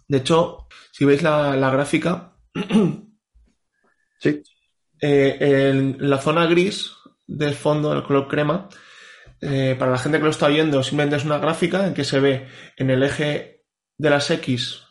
[0.07, 2.33] De hecho, si veis la, gráfica,
[4.19, 4.43] sí.
[5.01, 6.91] Eh, en la zona gris
[7.25, 8.67] del fondo del color crema,
[9.39, 12.19] eh, para la gente que lo está viendo, simplemente es una gráfica en que se
[12.19, 13.63] ve en el eje
[13.97, 14.85] de las X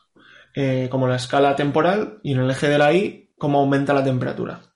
[0.91, 4.68] como la escala temporal y en el eje de la Y cómo aumenta la temperatura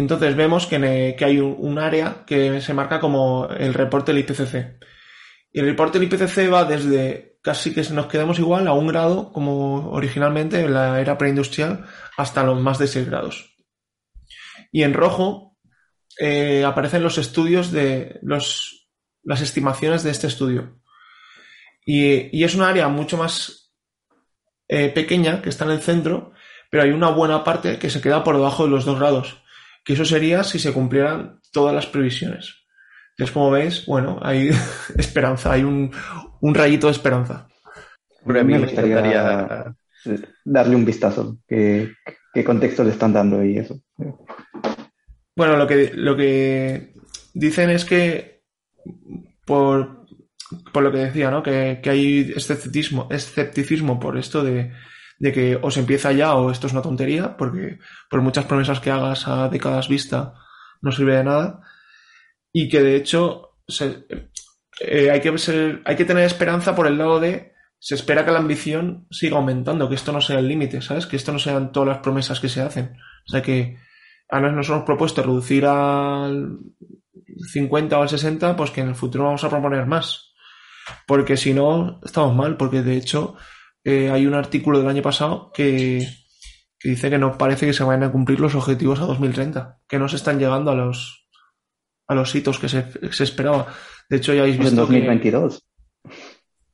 [0.00, 4.78] entonces vemos que, hay un, área que se marca como el reporte del IPCC.
[5.50, 9.32] Y el reporte del IPCC va desde casi que nos quedemos igual a un grado,
[9.32, 11.86] como originalmente en la era preindustrial,
[12.16, 13.56] hasta los más de 6 grados.
[14.70, 15.56] Y en rojo
[16.20, 18.90] eh, aparecen los estudios de los,
[19.22, 20.80] las estimaciones de este estudio.
[21.84, 23.72] Y, es un área mucho más
[24.68, 26.32] eh, pequeña que está en el centro,
[26.70, 29.42] pero hay una buena parte que se queda por debajo de los 2 grados
[29.88, 32.54] que eso sería si se cumplieran todas las previsiones.
[33.12, 34.50] Entonces, como veis, bueno, hay
[34.98, 35.90] esperanza, hay un,
[36.42, 37.48] rayito de esperanza.
[38.26, 39.74] me gustaría
[40.44, 41.94] darle un vistazo, qué,
[42.44, 43.80] contexto le están dando y eso.
[45.34, 46.92] Bueno, lo que, lo que
[47.32, 48.42] dicen es que
[49.46, 50.04] por,
[50.70, 51.42] por lo que decía, ¿no?
[51.42, 54.70] Que, que hay escepticismo, escepticismo por esto de,
[55.18, 58.80] de que o se empieza ya o esto es una tontería, porque por muchas promesas
[58.80, 60.34] que hagas a décadas vista
[60.80, 61.60] no sirve de nada.
[62.52, 63.56] Y que de hecho
[64.80, 68.38] eh, hay, que hay que tener esperanza por el lado de se espera que la
[68.38, 71.06] ambición siga aumentando, que esto no sea el límite, ¿sabes?
[71.06, 72.96] Que esto no sean todas las promesas que se hacen.
[73.26, 73.76] O sea que
[74.30, 76.58] nos hemos propuesto reducir al
[77.52, 80.32] 50 o al 60, pues que en el futuro vamos a proponer más.
[81.06, 83.36] Porque si no, estamos mal, porque de hecho
[83.84, 86.08] eh, hay un artículo del año pasado que,
[86.82, 90.08] dice que no parece que se vayan a cumplir los objetivos a 2030, que no
[90.08, 91.28] se están llegando a los
[92.06, 92.84] a los hitos que se,
[93.22, 93.66] esperaba.
[94.08, 95.62] De hecho, ya habéis visto en 2022.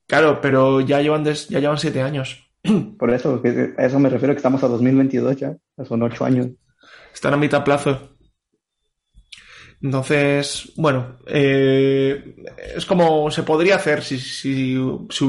[0.07, 2.51] Claro, pero ya llevan ya llevan siete años.
[2.99, 3.43] Por eso,
[3.77, 6.49] a eso me refiero que estamos a 2022 ya, son ocho años.
[7.13, 8.14] Están a mitad plazo.
[9.85, 12.37] Entonces, bueno, eh,
[12.75, 14.79] es como se podría hacer, si, si,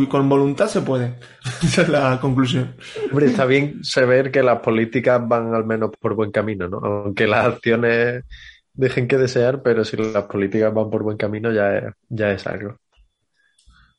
[0.08, 1.16] con voluntad se puede.
[1.62, 2.74] Esa es la conclusión.
[3.12, 6.78] Hombre, está bien saber que las políticas van al menos por buen camino, ¿no?
[6.78, 8.24] Aunque las acciones
[8.72, 12.48] dejen que desear, pero si las políticas van por buen camino ya es, ya es
[12.48, 12.80] algo.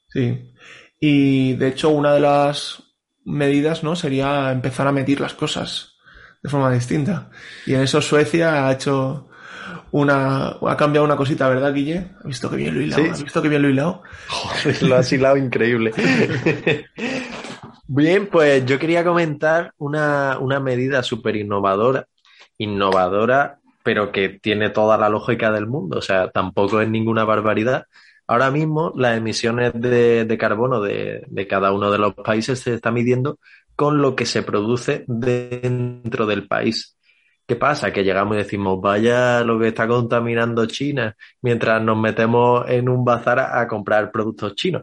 [0.09, 0.55] Sí.
[0.99, 2.83] Y de hecho, una de las
[3.27, 3.95] medidas, ¿no?
[3.95, 5.99] Sería empezar a medir las cosas
[6.43, 7.29] de forma distinta.
[7.67, 9.29] Y en eso Suecia ha hecho
[9.91, 12.11] una, ha cambiado una cosita, ¿verdad, Guille?
[12.19, 13.11] ¿Has visto que bien lo hilado?
[13.11, 14.03] ¿Has visto que bien lo hilado?
[14.29, 15.93] Joder, lo has hilado increíble.
[17.87, 22.07] bien, pues yo quería comentar una, una medida súper innovadora,
[22.59, 27.87] innovadora, pero que tiene toda la lógica del mundo, o sea, tampoco es ninguna barbaridad.
[28.27, 32.75] Ahora mismo las emisiones de, de carbono de, de cada uno de los países se
[32.75, 33.39] está midiendo
[33.77, 36.96] con lo que se produce dentro del país.
[37.47, 37.93] ¿Qué pasa?
[37.93, 43.05] Que llegamos y decimos, vaya lo que está contaminando China, mientras nos metemos en un
[43.05, 44.83] bazar a, comprar productos chinos.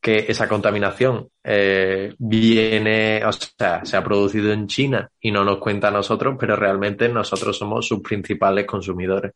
[0.00, 5.58] Que esa contaminación eh, viene, o sea, se ha producido en China y no nos
[5.58, 9.32] cuenta a nosotros, pero realmente nosotros somos sus principales consumidores.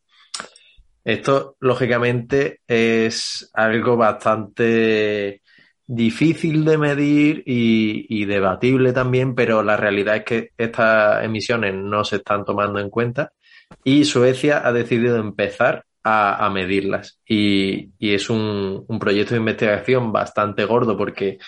[1.03, 5.41] Esto, lógicamente, es algo bastante
[5.89, 12.17] difícil de medir y, debatible también, pero la realidad es que estas emisiones no se
[12.17, 13.33] están tomando en cuenta
[13.83, 17.21] y Suecia ha decidido empezar a, medirlas.
[17.27, 21.39] Y, es un, un, proyecto de investigación bastante gordo porque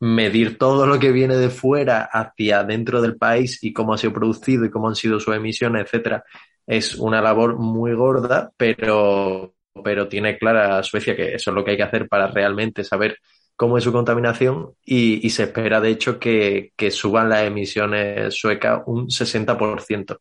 [0.00, 4.12] medir todo lo que viene de fuera hacia dentro del país y cómo ha sido
[4.12, 6.24] producido y cómo han sido sus emisiones, etcétera,
[6.66, 9.54] es una labor muy gorda, pero,
[9.84, 13.18] pero tiene clara Suecia que eso es lo que hay que hacer para realmente saber
[13.62, 19.06] cómo es su contaminación y, se espera, de hecho, que, suban las emisiones suecas un
[19.06, 20.18] 60%.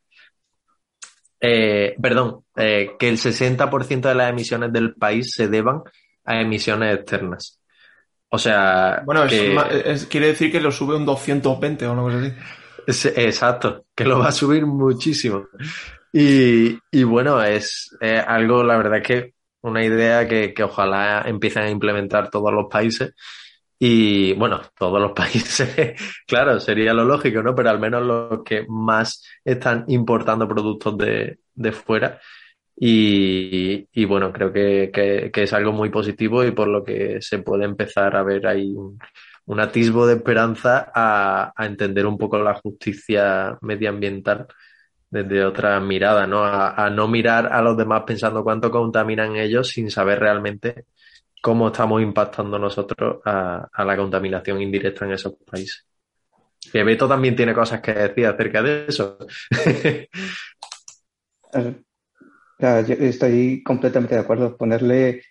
[1.40, 5.82] Eh, perdón, eh, que el 60% de las emisiones del país se deban
[6.24, 7.60] a emisiones externas.
[8.30, 9.02] O sea.
[9.08, 12.32] Bueno, quiere decir que lo sube un 220 o algo así.
[13.16, 15.48] exacto, que lo va a subir muchísimo.
[16.14, 21.70] Y, bueno, es, es, algo, la verdad, que una idea que, que ojalá empiecen a
[21.70, 23.14] implementar todos los países.
[23.80, 27.56] Y bueno, todos los países, claro, sería lo lógico, ¿no?
[27.56, 32.20] Pero al menos los que más están importando productos de, de fuera.
[32.76, 37.40] Y, y, bueno, creo que, que, es algo muy positivo y por lo que se
[37.40, 43.58] puede empezar a ver ahí un, atisbo de esperanza a, entender un poco la justicia
[43.62, 44.48] medioambiental
[45.12, 46.44] desde otra mirada, ¿no?
[46.44, 50.86] A, no mirar a los demás pensando cuánto contaminan ellos sin saber realmente
[51.42, 55.86] cómo estamos impactando nosotros a, la contaminación indirecta en esos países.
[56.72, 59.18] Que Beto también tiene cosas que decir acerca de eso.
[62.60, 64.56] estoy completamente de acuerdo.
[64.56, 65.24] Ponerle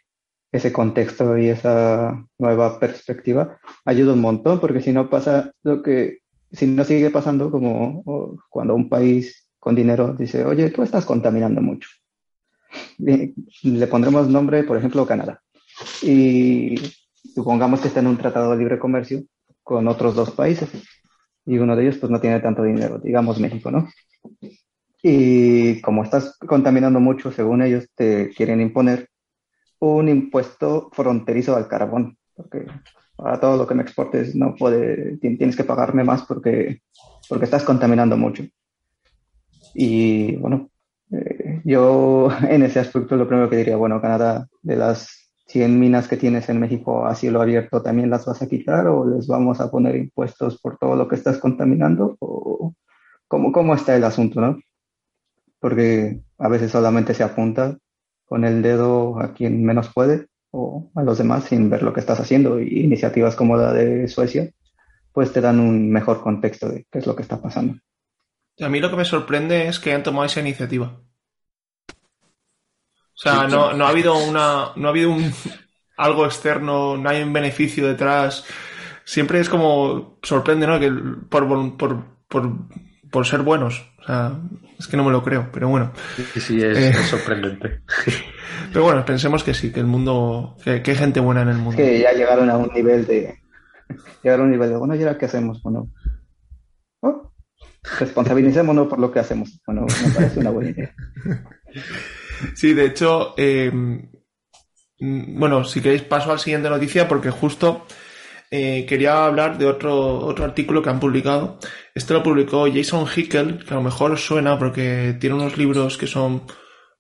[0.53, 6.19] ese contexto y esa nueva perspectiva ayuda un montón, porque si no pasa lo que,
[6.51, 11.61] si no sigue pasando como cuando un país con dinero dice, oye, tú estás contaminando
[11.61, 11.89] mucho.
[12.99, 15.41] le pondremos nombre, por ejemplo, Canadá.
[16.03, 16.75] Y
[17.35, 19.23] supongamos que está en un tratado de libre comercio
[19.63, 20.71] con otros dos países.
[21.45, 23.89] Y uno de ellos pues no tiene tanto dinero, digamos México, ¿no?
[25.03, 29.09] Y como estás contaminando mucho, según ellos te quieren imponer
[29.79, 32.67] un impuesto fronterizo al carbón, porque
[33.19, 36.83] a todo lo que me exportes no puede, tienes que pagarme más porque,
[37.29, 38.45] porque estás contaminando mucho.
[39.75, 40.71] Y bueno,
[41.13, 46.07] eh, yo en ese aspecto lo primero que diría, bueno, Canadá, de las 100 minas
[46.07, 49.61] que tienes en México a cielo abierto, ¿también las vas a quitar o les vamos
[49.61, 52.17] a poner impuestos por todo lo que estás contaminando?
[52.21, 52.75] ¿O
[53.27, 54.61] cómo, cómo está el asunto, no?
[55.59, 57.77] Porque a veces solamente se apunta
[58.25, 62.01] con el dedo a quien menos puede o a los demás sin ver lo que
[62.01, 62.61] estás haciendo.
[62.61, 64.51] Y iniciativas como la de Suecia,
[65.13, 67.75] pues te dan un mejor contexto de qué es lo que está pasando.
[68.61, 71.01] A mí lo que me sorprende es que hayan tomado esa iniciativa.
[71.89, 74.73] O sea, no, no ha habido una.
[74.77, 75.33] No ha habido un
[75.97, 78.45] algo externo, no hay un beneficio detrás.
[79.05, 80.19] Siempre es como.
[80.23, 80.79] sorprende, ¿no?
[80.79, 80.91] Que
[81.29, 82.53] por, por, por,
[83.11, 83.85] por ser buenos.
[84.01, 84.33] O sea,
[84.79, 85.93] es que no me lo creo, pero bueno.
[86.17, 87.81] Sí, sí, es, eh, sorprendente.
[88.73, 90.57] Pero bueno, pensemos que sí, que el mundo.
[90.65, 91.77] Que, hay gente buena en el mundo.
[91.77, 93.39] que ya llegaron a un nivel de.
[94.23, 94.77] Llegaron a un nivel de.
[94.77, 95.63] Bueno, ¿y ahora qué hacemos?
[95.63, 95.89] Bueno.
[97.99, 99.61] Responsabilicémonos por lo que hacemos.
[99.67, 100.95] Bueno, me parece una buena idea.
[102.55, 103.71] Sí, de hecho, eh,
[104.99, 107.87] bueno, si queréis paso a la siguiente noticia porque justo
[108.51, 111.59] eh, quería hablar de otro, otro artículo que han publicado.
[111.95, 115.97] Este lo publicó Jason Hickel, que a lo mejor os suena porque tiene unos libros
[115.97, 116.43] que son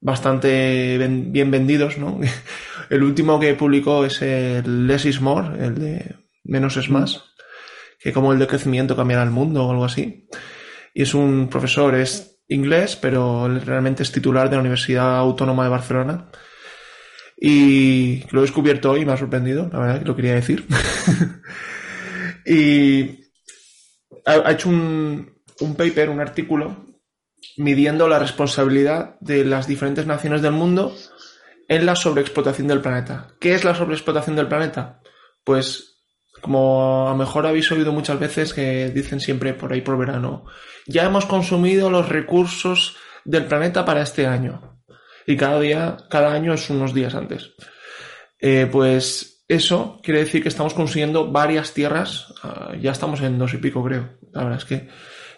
[0.01, 2.20] bastante bien vendidos, ¿no?
[2.91, 7.22] El último que publicó es el Less is More, el de Menos es Más,
[8.01, 10.26] que como el de crecimiento cambiará el mundo o algo así.
[10.95, 15.70] Y es un profesor, es inglés, pero realmente es titular de la Universidad Autónoma de
[15.70, 16.30] Barcelona.
[17.41, 20.66] Y lo he descubierto hoy me ha sorprendido, la verdad que lo quería decir.
[22.47, 23.20] y
[24.26, 26.84] ha, hecho un, un paper, un artículo,
[27.57, 30.95] midiendo la responsabilidad de las diferentes naciones del mundo
[31.68, 33.28] en la sobreexplotación del planeta.
[33.41, 35.01] ¿Qué es la sobreexplotación del planeta?
[35.45, 35.89] Pues
[36.41, 40.45] como a lo mejor habéis oído muchas veces que dicen siempre por ahí por verano,
[40.86, 44.78] ya hemos consumido los recursos del planeta para este año.
[45.26, 47.53] Y cada día, cada año es unos días antes.
[48.41, 53.55] Eh, pues eso quiere decir que estamos consiguiendo varias tierras, ah, ya estamos en dos
[53.55, 54.18] y pico creo.
[54.32, 54.88] La verdad es que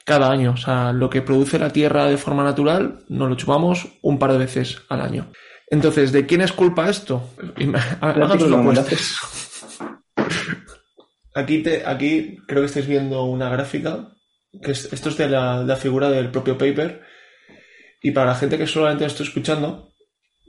[0.04, 3.86] cada año, o sea, lo que produce la Tierra de forma natural, nos lo chupamos
[4.02, 5.30] un par de veces al año.
[5.70, 7.30] Entonces, ¿de quién es culpa esto?
[11.34, 14.08] Aquí, te, aquí creo que estáis viendo una gráfica,
[14.62, 17.02] que esto es de la, figura del propio paper,
[18.02, 19.92] y para la gente que solamente lo estoy escuchando,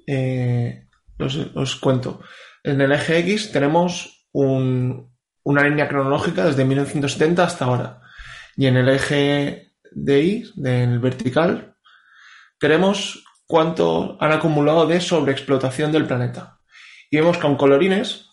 [0.07, 0.87] eh,
[1.19, 2.21] os, cuento.
[2.63, 8.01] En el eje X tenemos una línea cronológica desde 1970 hasta ahora.
[8.57, 11.75] Y en el eje de Y, del vertical,
[12.59, 16.59] tenemos cuánto han acumulado de sobreexplotación del planeta.
[17.09, 18.29] Y vemos con colorines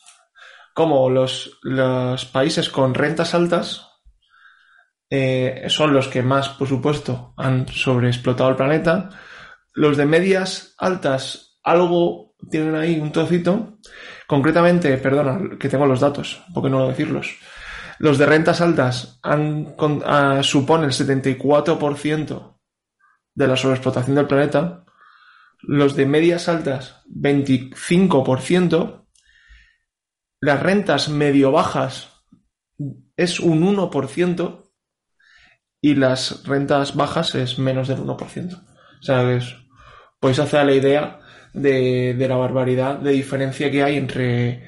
[0.75, 3.89] como los, los países con rentas altas
[5.11, 9.11] eh, son los que más, por supuesto, han sobreexplotado el planeta.
[9.75, 13.79] Los de medias altas algo tienen ahí un trocito.
[14.27, 17.37] Concretamente, perdona, que tengo los datos, porque no decirlos.
[17.99, 19.75] Los de rentas altas han,
[20.07, 22.59] ah, supone el 74%
[23.35, 24.85] de la sobreexplotación del planeta.
[25.63, 29.07] Los de medias altas, 25%.
[30.41, 32.25] Las rentas medio bajas
[33.17, 34.65] es un 1%
[35.83, 38.55] y las rentas bajas es menos del 1%.
[38.55, 39.39] O sea,
[40.19, 41.21] podéis hacer la idea
[41.53, 44.65] de, de, la barbaridad de diferencia que hay entre,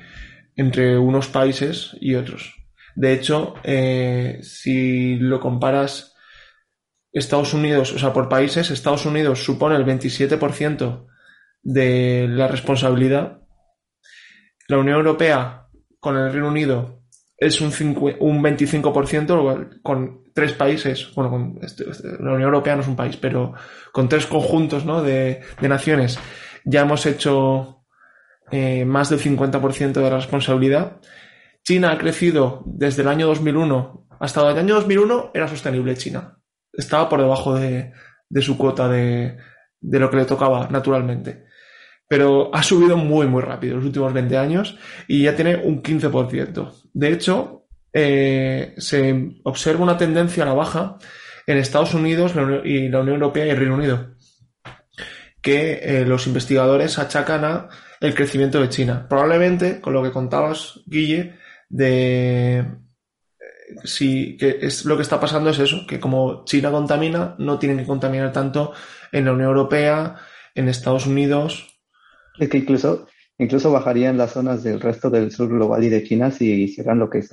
[0.56, 2.54] entre unos países y otros.
[2.94, 6.14] De hecho, eh, si lo comparas
[7.12, 11.06] Estados Unidos, o sea, por países, Estados Unidos supone el 27%
[11.62, 13.40] de la responsabilidad.
[14.68, 15.61] La Unión Europea
[16.02, 17.04] con el Reino Unido
[17.36, 22.82] es un, un 25%, con tres países, bueno, con este, este, la Unión Europea no
[22.82, 23.54] es un país, pero
[23.92, 25.02] con tres conjuntos ¿no?
[25.02, 26.18] de, de naciones
[26.64, 27.84] ya hemos hecho
[28.50, 31.00] eh, más del 50% de la responsabilidad.
[31.64, 36.38] China ha crecido desde el año 2001 hasta el año 2001 era sostenible China.
[36.72, 37.92] Estaba por debajo de,
[38.40, 39.36] su cuota de,
[39.80, 41.46] lo que le tocaba naturalmente.
[42.08, 44.76] Pero ha subido muy, muy rápido los últimos 20 años
[45.08, 46.72] y ya tiene un 15%.
[46.92, 50.98] De hecho, eh, se observa una tendencia a la baja
[51.46, 52.32] en Estados Unidos
[52.64, 54.14] y la Unión Europea y el Reino Unido,
[55.40, 57.68] que eh, los investigadores achacan a
[58.00, 59.06] el crecimiento de China.
[59.08, 61.36] Probablemente, con lo que contabas, Guille,
[61.68, 62.66] de eh,
[63.84, 67.78] si que es lo que está pasando es eso, que como China contamina, no tienen
[67.78, 68.72] que contaminar tanto
[69.10, 70.16] en la Unión Europea,
[70.54, 71.71] en Estados Unidos.
[72.42, 73.06] Es que incluso,
[73.38, 77.08] incluso bajarían las zonas del resto del sur global y de China si hicieran lo
[77.08, 77.30] que es,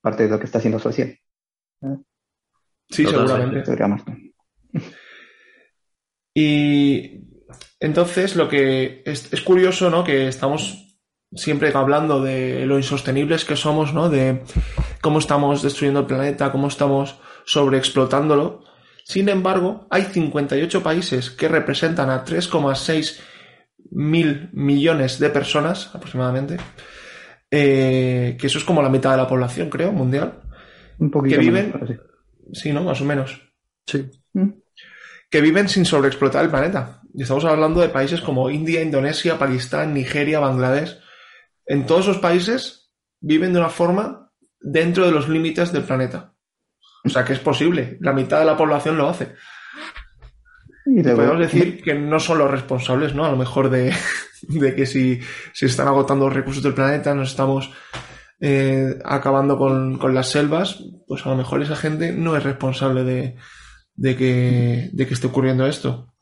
[0.00, 1.04] parte de lo que está haciendo Suecia.
[1.04, 1.96] ¿Eh?
[2.90, 3.62] Sí, seguramente.
[6.34, 7.20] Y
[7.78, 10.02] entonces lo que es, es curioso, ¿no?
[10.02, 10.98] Que estamos
[11.32, 14.10] siempre hablando de lo insostenibles que somos, ¿no?
[14.10, 14.42] De
[15.02, 18.64] cómo estamos destruyendo el planeta, cómo estamos sobreexplotándolo.
[19.04, 23.20] Sin embargo, hay 58 países que representan a 3,6
[23.92, 26.56] mil millones de personas aproximadamente,
[27.50, 30.40] eh, que eso es como la mitad de la población, creo, mundial,
[30.98, 32.00] Un poquito que viven,
[32.52, 32.72] sí.
[32.72, 32.82] ¿no?
[32.82, 33.42] Más o menos.
[33.86, 34.10] Sí.
[34.32, 34.50] Mm.
[35.30, 37.00] Que viven sin sobreexplotar el planeta.
[37.14, 40.98] Y estamos hablando de países como India, Indonesia, Pakistán, Nigeria, Bangladesh,
[41.66, 42.90] en todos esos países
[43.20, 44.30] viven de una forma
[44.60, 46.34] dentro de los límites del planeta.
[47.04, 49.34] O sea que es posible, la mitad de la población lo hace.
[50.86, 53.24] Y podemos decir que no son los responsables, ¿no?
[53.24, 53.94] A lo mejor de,
[54.74, 55.20] que si
[55.52, 57.70] se están agotando los recursos del planeta, nos estamos
[58.40, 63.36] eh, acabando con, las selvas, pues a lo mejor esa gente no es responsable de,
[63.94, 66.12] de, que, de que esté ocurriendo esto.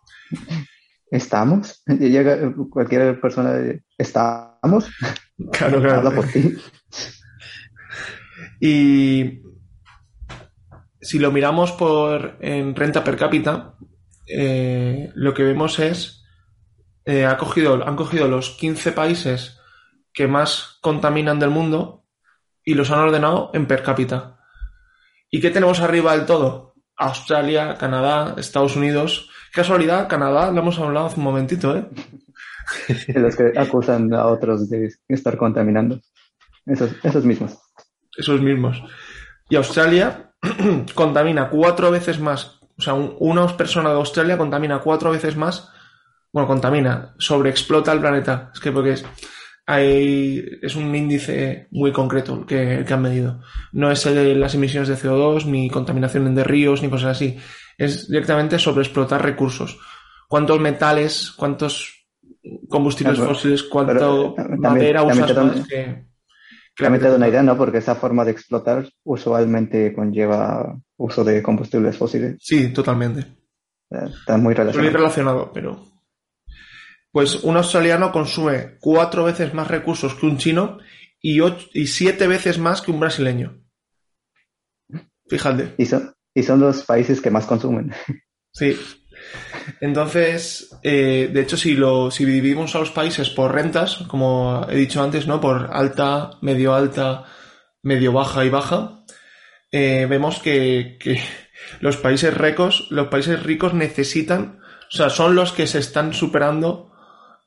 [1.10, 1.82] ¿Estamos?
[1.98, 3.54] Llega cualquier persona,
[3.96, 4.90] ¿estamos?
[5.52, 6.14] Claro, claro.
[6.14, 6.56] por ti.
[8.60, 9.40] Y
[11.00, 13.74] si lo miramos por en renta per cápita,
[14.32, 16.24] eh, lo que vemos es
[17.04, 19.58] eh, ha cogido, han cogido los 15 países
[20.12, 22.04] que más contaminan del mundo
[22.64, 24.38] y los han ordenado en per cápita.
[25.30, 26.74] ¿Y qué tenemos arriba del todo?
[26.96, 29.30] Australia, Canadá, Estados Unidos.
[29.52, 31.88] Casualidad, Canadá, lo hemos hablado hace un momentito, ¿eh?
[33.14, 36.00] los que acusan a otros de estar contaminando.
[36.66, 37.58] Esos, esos mismos.
[38.16, 38.82] Esos mismos.
[39.48, 40.32] Y Australia
[40.94, 42.59] contamina cuatro veces más.
[42.80, 45.68] O sea, una persona de Australia contamina cuatro veces más.
[46.32, 48.50] Bueno, contamina, sobreexplota el planeta.
[48.54, 49.04] Es que porque es,
[49.66, 53.42] hay, es un índice muy concreto que, que han medido.
[53.72, 57.38] No es el de las emisiones de CO2, ni contaminación de ríos, ni cosas así.
[57.76, 59.78] Es directamente sobreexplotar recursos.
[60.26, 62.06] ¿Cuántos metales, cuántos
[62.70, 66.06] combustibles fósiles, cuánto madera usas más que,
[66.76, 67.56] También te da una idea, ¿no?
[67.56, 72.36] Porque esa forma de explotar usualmente conlleva uso de combustibles fósiles.
[72.40, 73.26] Sí, totalmente.
[73.90, 74.90] Está muy relacionado.
[74.90, 75.86] Muy relacionado, pero...
[77.12, 80.78] Pues un australiano consume cuatro veces más recursos que un chino
[81.20, 83.60] y, y siete veces más que un brasileño.
[85.28, 85.74] Fíjate.
[85.76, 87.92] Y son, y son los países que más consumen.
[88.52, 88.78] Sí,
[89.80, 94.76] entonces, eh, de hecho, si, lo, si dividimos a los países por rentas, como he
[94.76, 95.40] dicho antes, ¿no?
[95.40, 97.24] Por alta, medio alta,
[97.82, 99.04] medio baja y baja,
[99.72, 101.20] eh, vemos que, que,
[101.80, 104.60] los países ricos, los países ricos necesitan,
[104.92, 106.90] o sea, son los que se están superando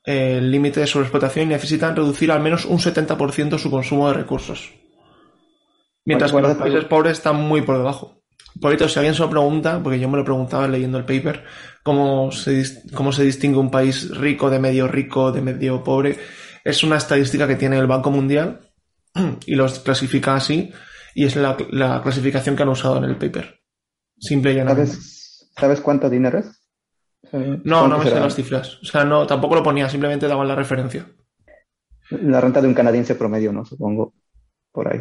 [0.04, 4.14] eh, el límite de sobreexplotación y necesitan reducir al menos un 70% su consumo de
[4.14, 4.72] recursos.
[6.04, 8.23] Mientras que los países pobres están muy por debajo.
[8.60, 11.44] Por eso, si alguien se lo pregunta, porque yo me lo preguntaba leyendo el paper,
[11.82, 16.16] cómo se, cómo se distingue un país rico de medio rico, de medio pobre,
[16.64, 18.60] es una estadística que tiene el Banco Mundial
[19.46, 20.72] y los clasifica así,
[21.14, 21.56] y es la,
[22.02, 23.60] clasificación que han usado en el paper.
[24.18, 26.60] Simple y ¿Sabes, ¿Sabes cuánto dinero es?
[27.64, 28.78] No, no me sé las cifras.
[28.82, 31.06] O sea, no, tampoco lo ponía, simplemente daban la referencia.
[32.10, 33.64] La renta de un canadiense promedio, ¿no?
[33.64, 34.14] Supongo,
[34.70, 35.00] por ahí.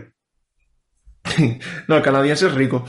[1.88, 2.86] no, el canadiense es rico.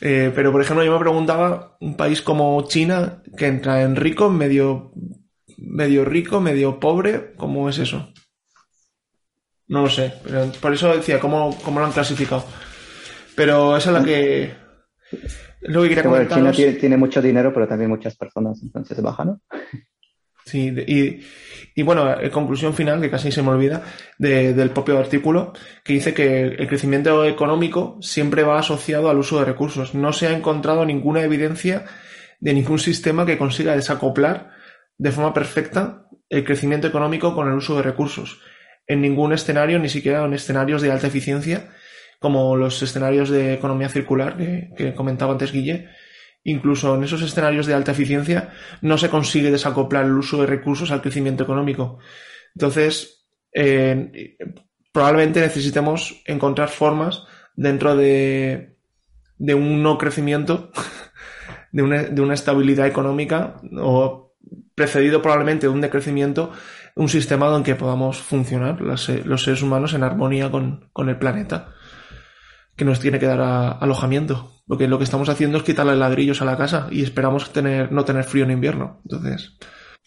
[0.00, 4.30] Eh, pero, por ejemplo, yo me preguntaba, un país como China, que entra en rico,
[4.30, 4.92] medio,
[5.56, 8.12] medio rico, medio pobre, ¿cómo es eso?
[9.68, 10.14] No lo sé.
[10.24, 12.44] Pero por eso decía, ¿cómo, cómo lo han clasificado?
[13.34, 14.54] Pero esa es la que...
[15.62, 16.38] lo que quería comentar.
[16.38, 19.40] China tiene, tiene, mucho dinero, pero también muchas personas, entonces baja, ¿no?
[20.48, 21.20] Sí, y,
[21.74, 23.82] y bueno, eh, conclusión final, que casi se me olvida,
[24.16, 25.52] del propio artículo,
[25.84, 29.94] que dice que el crecimiento económico siempre va asociado al uso de recursos.
[29.94, 31.84] No se ha encontrado ninguna evidencia
[32.40, 34.52] de ningún sistema que consiga desacoplar
[34.96, 38.40] de forma perfecta el crecimiento económico con el uso de recursos.
[38.86, 41.68] En ningún escenario, ni siquiera en escenarios de alta eficiencia,
[42.20, 45.90] como los escenarios de economía circular que, que comentaba antes Guille,
[46.48, 50.90] incluso en esos escenarios de alta eficiencia, no se consigue desacoplar el uso de recursos
[50.90, 51.98] al crecimiento económico.
[52.54, 54.36] Entonces, eh,
[54.92, 57.24] probablemente necesitemos encontrar formas
[57.54, 58.76] dentro de,
[59.36, 60.70] de un no crecimiento,
[61.72, 64.34] de una, de una estabilidad económica o
[64.74, 66.52] precedido probablemente de un decrecimiento,
[66.94, 71.74] un sistema en que podamos funcionar los, seres humanos en armonía con, con el planeta
[72.78, 74.52] que nos tiene que dar alojamiento.
[74.66, 78.04] Porque lo que estamos haciendo es quitarle ladrillos a la casa y esperamos tener, no
[78.04, 79.00] tener frío en invierno.
[79.04, 79.56] Entonces.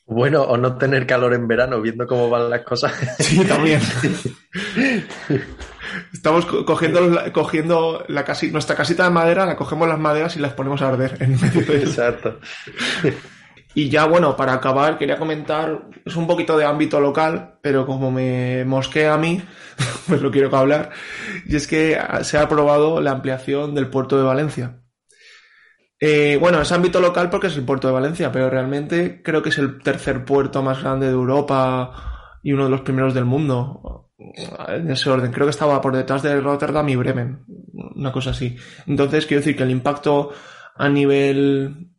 [0.05, 2.93] Bueno, o no tener calor en verano, viendo cómo van las cosas.
[3.19, 3.81] Sí, también.
[6.13, 7.01] Estamos cogiendo,
[7.33, 10.87] cogiendo la casi, nuestra casita de madera, la cogemos las maderas y las ponemos a
[10.87, 12.39] arder en medio de Exacto.
[13.73, 18.11] Y ya, bueno, para acabar, quería comentar, es un poquito de ámbito local, pero como
[18.11, 19.41] me mosquea a mí,
[20.07, 20.89] pues lo quiero hablar,
[21.45, 24.81] y es que se ha aprobado la ampliación del puerto de Valencia.
[26.03, 29.49] Eh, bueno, es ámbito local porque es el puerto de Valencia, pero realmente creo que
[29.49, 31.93] es el tercer puerto más grande de Europa
[32.41, 34.09] y uno de los primeros del mundo.
[34.67, 37.45] En ese orden, creo que estaba por detrás de Rotterdam y Bremen,
[37.95, 38.57] una cosa así.
[38.87, 40.31] Entonces, quiero decir que el impacto
[40.75, 41.90] a nivel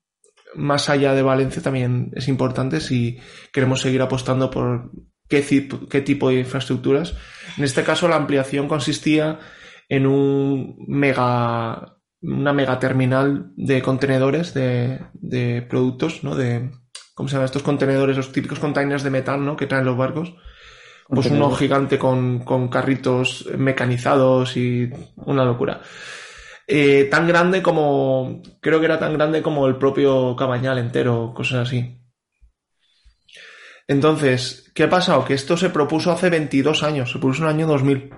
[0.54, 3.18] más allá de Valencia también es importante si
[3.52, 4.90] queremos seguir apostando por
[5.28, 7.14] qué, qué tipo de infraestructuras.
[7.56, 9.38] En este caso, la ampliación consistía
[9.88, 16.34] en un mega, una mega terminal de contenedores de, de productos, ¿no?
[16.34, 16.70] De,
[17.14, 17.46] ¿cómo se llama?
[17.46, 19.56] Estos contenedores, los típicos containers de metal, ¿no?
[19.56, 20.34] Que traen los barcos.
[21.08, 25.82] Pues uno gigante con, con carritos mecanizados y una locura.
[26.74, 31.68] Eh, tan grande como, creo que era tan grande como el propio Cabañal entero, cosas
[31.68, 32.00] así.
[33.86, 35.22] Entonces, ¿qué ha pasado?
[35.26, 38.10] Que esto se propuso hace 22 años, se propuso en el año 2000.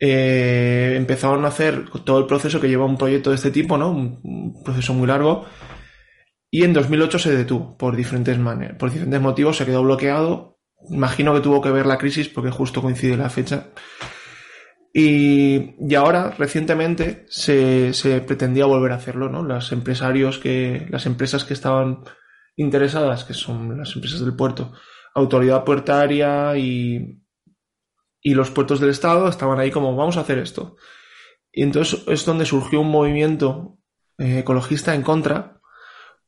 [0.00, 3.90] eh, empezaron a hacer todo el proceso que lleva un proyecto de este tipo, ¿no?
[3.90, 5.44] Un, proceso muy largo.
[6.50, 8.38] Y en 2008 se detuvo por diferentes
[8.78, 10.58] por diferentes motivos, se quedó bloqueado.
[10.88, 13.66] Imagino que tuvo que ver la crisis porque justo coincide la fecha.
[14.96, 19.42] Y, y ahora, recientemente, se, se, pretendía volver a hacerlo, ¿no?
[19.42, 22.04] Los empresarios que, las empresas que estaban
[22.54, 24.72] interesadas, que son las empresas del puerto,
[25.12, 27.20] autoridad puertaria y,
[28.20, 30.76] y los puertos del Estado estaban ahí como, vamos a hacer esto.
[31.50, 33.78] Y entonces es donde surgió un movimiento
[34.18, 35.60] eh, ecologista en contra,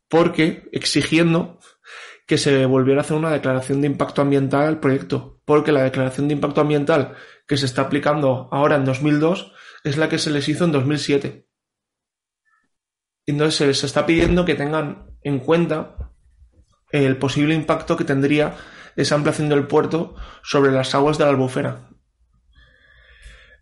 [0.08, 1.60] porque exigiendo
[2.26, 6.28] que se volviera a hacer una declaración de impacto ambiental al proyecto, porque la declaración
[6.28, 7.14] de impacto ambiental
[7.46, 9.52] que se está aplicando ahora en 2002
[9.84, 11.46] es la que se les hizo en 2007.
[13.24, 16.12] Entonces se les está pidiendo que tengan en cuenta
[16.90, 18.54] el posible impacto que tendría
[18.96, 21.90] esa ampliación del puerto sobre las aguas de la albufera.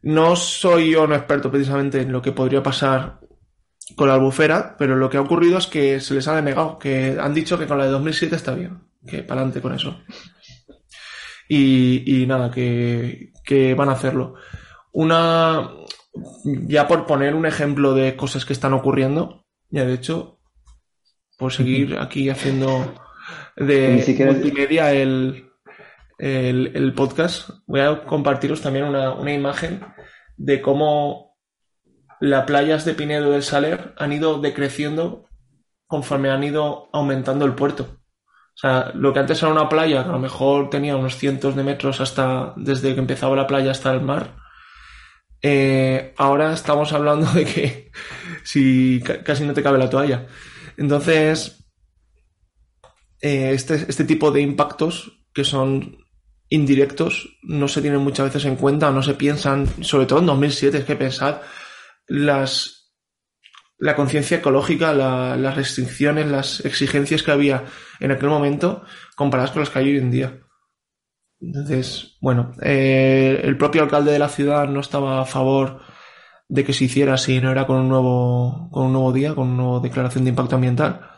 [0.03, 3.21] No soy yo un experto precisamente en lo que podría pasar
[3.97, 7.19] con la albufera, pero lo que ha ocurrido es que se les ha denegado, que
[7.21, 9.99] han dicho que con la de 2007 está bien, que para adelante con eso.
[11.49, 14.35] Y, nada, que, que van a hacerlo.
[14.93, 15.71] Una,
[16.45, 20.39] ya por poner un ejemplo de cosas que están ocurriendo, ya de hecho,
[21.39, 22.95] por seguir aquí haciendo
[23.57, 25.51] de multimedia el,
[26.19, 29.81] el, podcast, voy a compartiros también una, una, imagen
[30.37, 31.37] de cómo
[32.21, 35.29] las playas de Pinedo del Saler han ido decreciendo
[35.87, 38.01] conforme han ido aumentando el puerto.
[38.55, 41.65] O sea, lo que antes era una playa, a lo mejor tenía unos cientos de
[41.65, 44.37] metros hasta desde que empezaba la playa hasta el mar,
[45.43, 47.91] eh, ahora estamos hablando de que
[48.45, 50.27] si casi no te cabe la toalla.
[50.77, 51.67] Entonces,
[53.21, 55.99] eh, este, este tipo de impactos que son
[56.49, 60.79] indirectos no se tienen muchas veces en cuenta, no se piensan, sobre todo en 2007,
[60.79, 61.43] es que pensad
[62.07, 62.93] las,
[63.79, 67.65] la conciencia ecológica, las restricciones, las exigencias que había
[68.01, 68.85] en aquel momento
[69.17, 70.41] comparadas con las que hay hoy en día.
[71.41, 75.81] Entonces, bueno, eh, el propio alcalde de la ciudad no estaba a favor
[76.49, 79.49] de que se hiciera si no era con un nuevo, con un nuevo día, con
[79.49, 81.15] una nueva declaración de impacto ambiental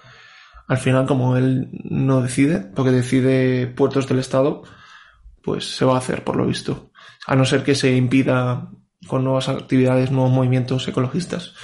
[0.68, 4.62] al final, como él no decide, porque decide puertos del Estado,
[5.43, 6.91] pues se va a hacer, por lo visto.
[7.27, 8.70] A no ser que se impida
[9.07, 11.55] con nuevas actividades, nuevos movimientos ecologistas.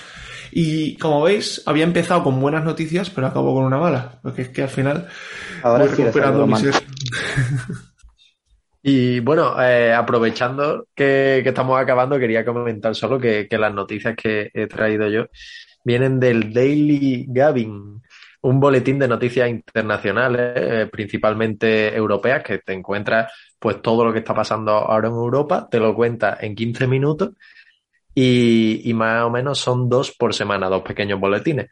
[0.55, 4.49] Y como veis, había empezado con buenas noticias, pero acabó con una mala, porque es
[4.51, 5.09] que al final
[5.63, 6.55] Ahora voy recuperando mi
[8.85, 14.51] Y bueno, eh, aprovechando que, estamos acabando, quería comentar solo que, que, las noticias que
[14.53, 15.27] he traído yo
[15.85, 18.03] vienen del Daily Gavin,
[18.43, 24.19] un boletín de noticias internacionales, eh, principalmente europeas, que te encuentras pues todo lo que
[24.19, 27.31] está pasando ahora en Europa, te lo cuenta en 15 minutos
[28.15, 31.71] y, y más o menos son dos por semana, dos pequeños boletines.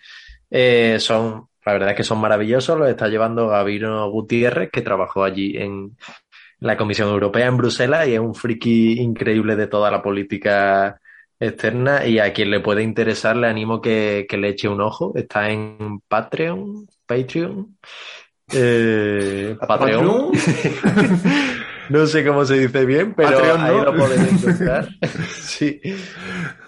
[0.50, 5.22] Eh, son, la verdad es que son maravillosos, los está llevando Gabino Gutiérrez, que trabajó
[5.22, 5.96] allí en
[6.58, 11.00] la Comisión Europea en Bruselas y es un friki increíble de toda la política
[11.38, 15.12] externa y a quien le puede interesar le animo que, le eche un ojo.
[15.14, 17.78] Está en Patreon, Patreon,
[18.52, 20.32] eh, Patreon.
[22.00, 24.88] no sé cómo se dice bien, pero ahí lo podéis encontrar.
[25.28, 25.80] sí.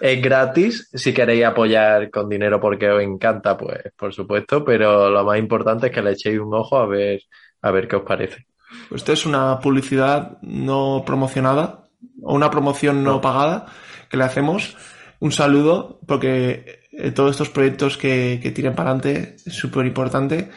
[0.01, 0.89] Es gratis.
[0.93, 5.87] Si queréis apoyar con dinero porque os encanta, pues por supuesto, pero lo más importante
[5.87, 7.21] es que le echéis un ojo a ver,
[7.61, 8.47] a ver qué os parece.
[8.93, 11.85] Esto es una publicidad no promocionada
[12.21, 13.21] o una promoción no.
[13.21, 13.67] pagada
[14.09, 14.75] que le hacemos.
[15.19, 20.49] Un saludo, porque eh, todos estos proyectos que, que tiran para adelante es súper importante.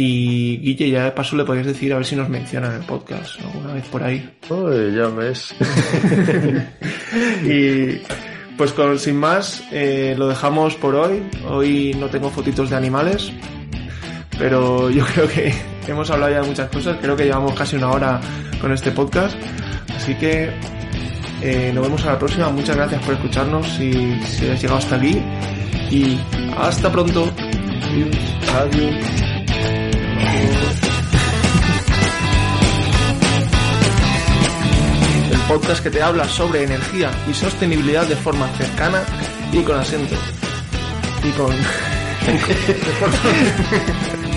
[0.00, 2.86] Y Guille, ya de paso le podéis decir a ver si nos mencionan en el
[2.86, 4.30] podcast alguna vez por ahí.
[4.48, 5.52] ya ves.
[7.44, 8.00] y
[8.56, 11.24] pues con, sin más, eh, lo dejamos por hoy.
[11.48, 13.32] Hoy no tengo fotitos de animales,
[14.38, 15.52] pero yo creo que
[15.88, 16.96] hemos hablado ya de muchas cosas.
[17.02, 18.20] Creo que llevamos casi una hora
[18.60, 19.36] con este podcast.
[19.96, 20.52] Así que
[21.42, 22.50] eh, nos vemos a la próxima.
[22.50, 23.92] Muchas gracias por escucharnos si,
[24.26, 25.20] si has llegado hasta aquí.
[25.90, 26.16] Y
[26.56, 27.28] hasta pronto.
[28.54, 29.18] Adiós.
[29.22, 29.27] El
[35.48, 39.02] podcast que te habla sobre energía y sostenibilidad de forma cercana
[39.50, 40.14] y con acento.
[41.24, 41.56] Y con...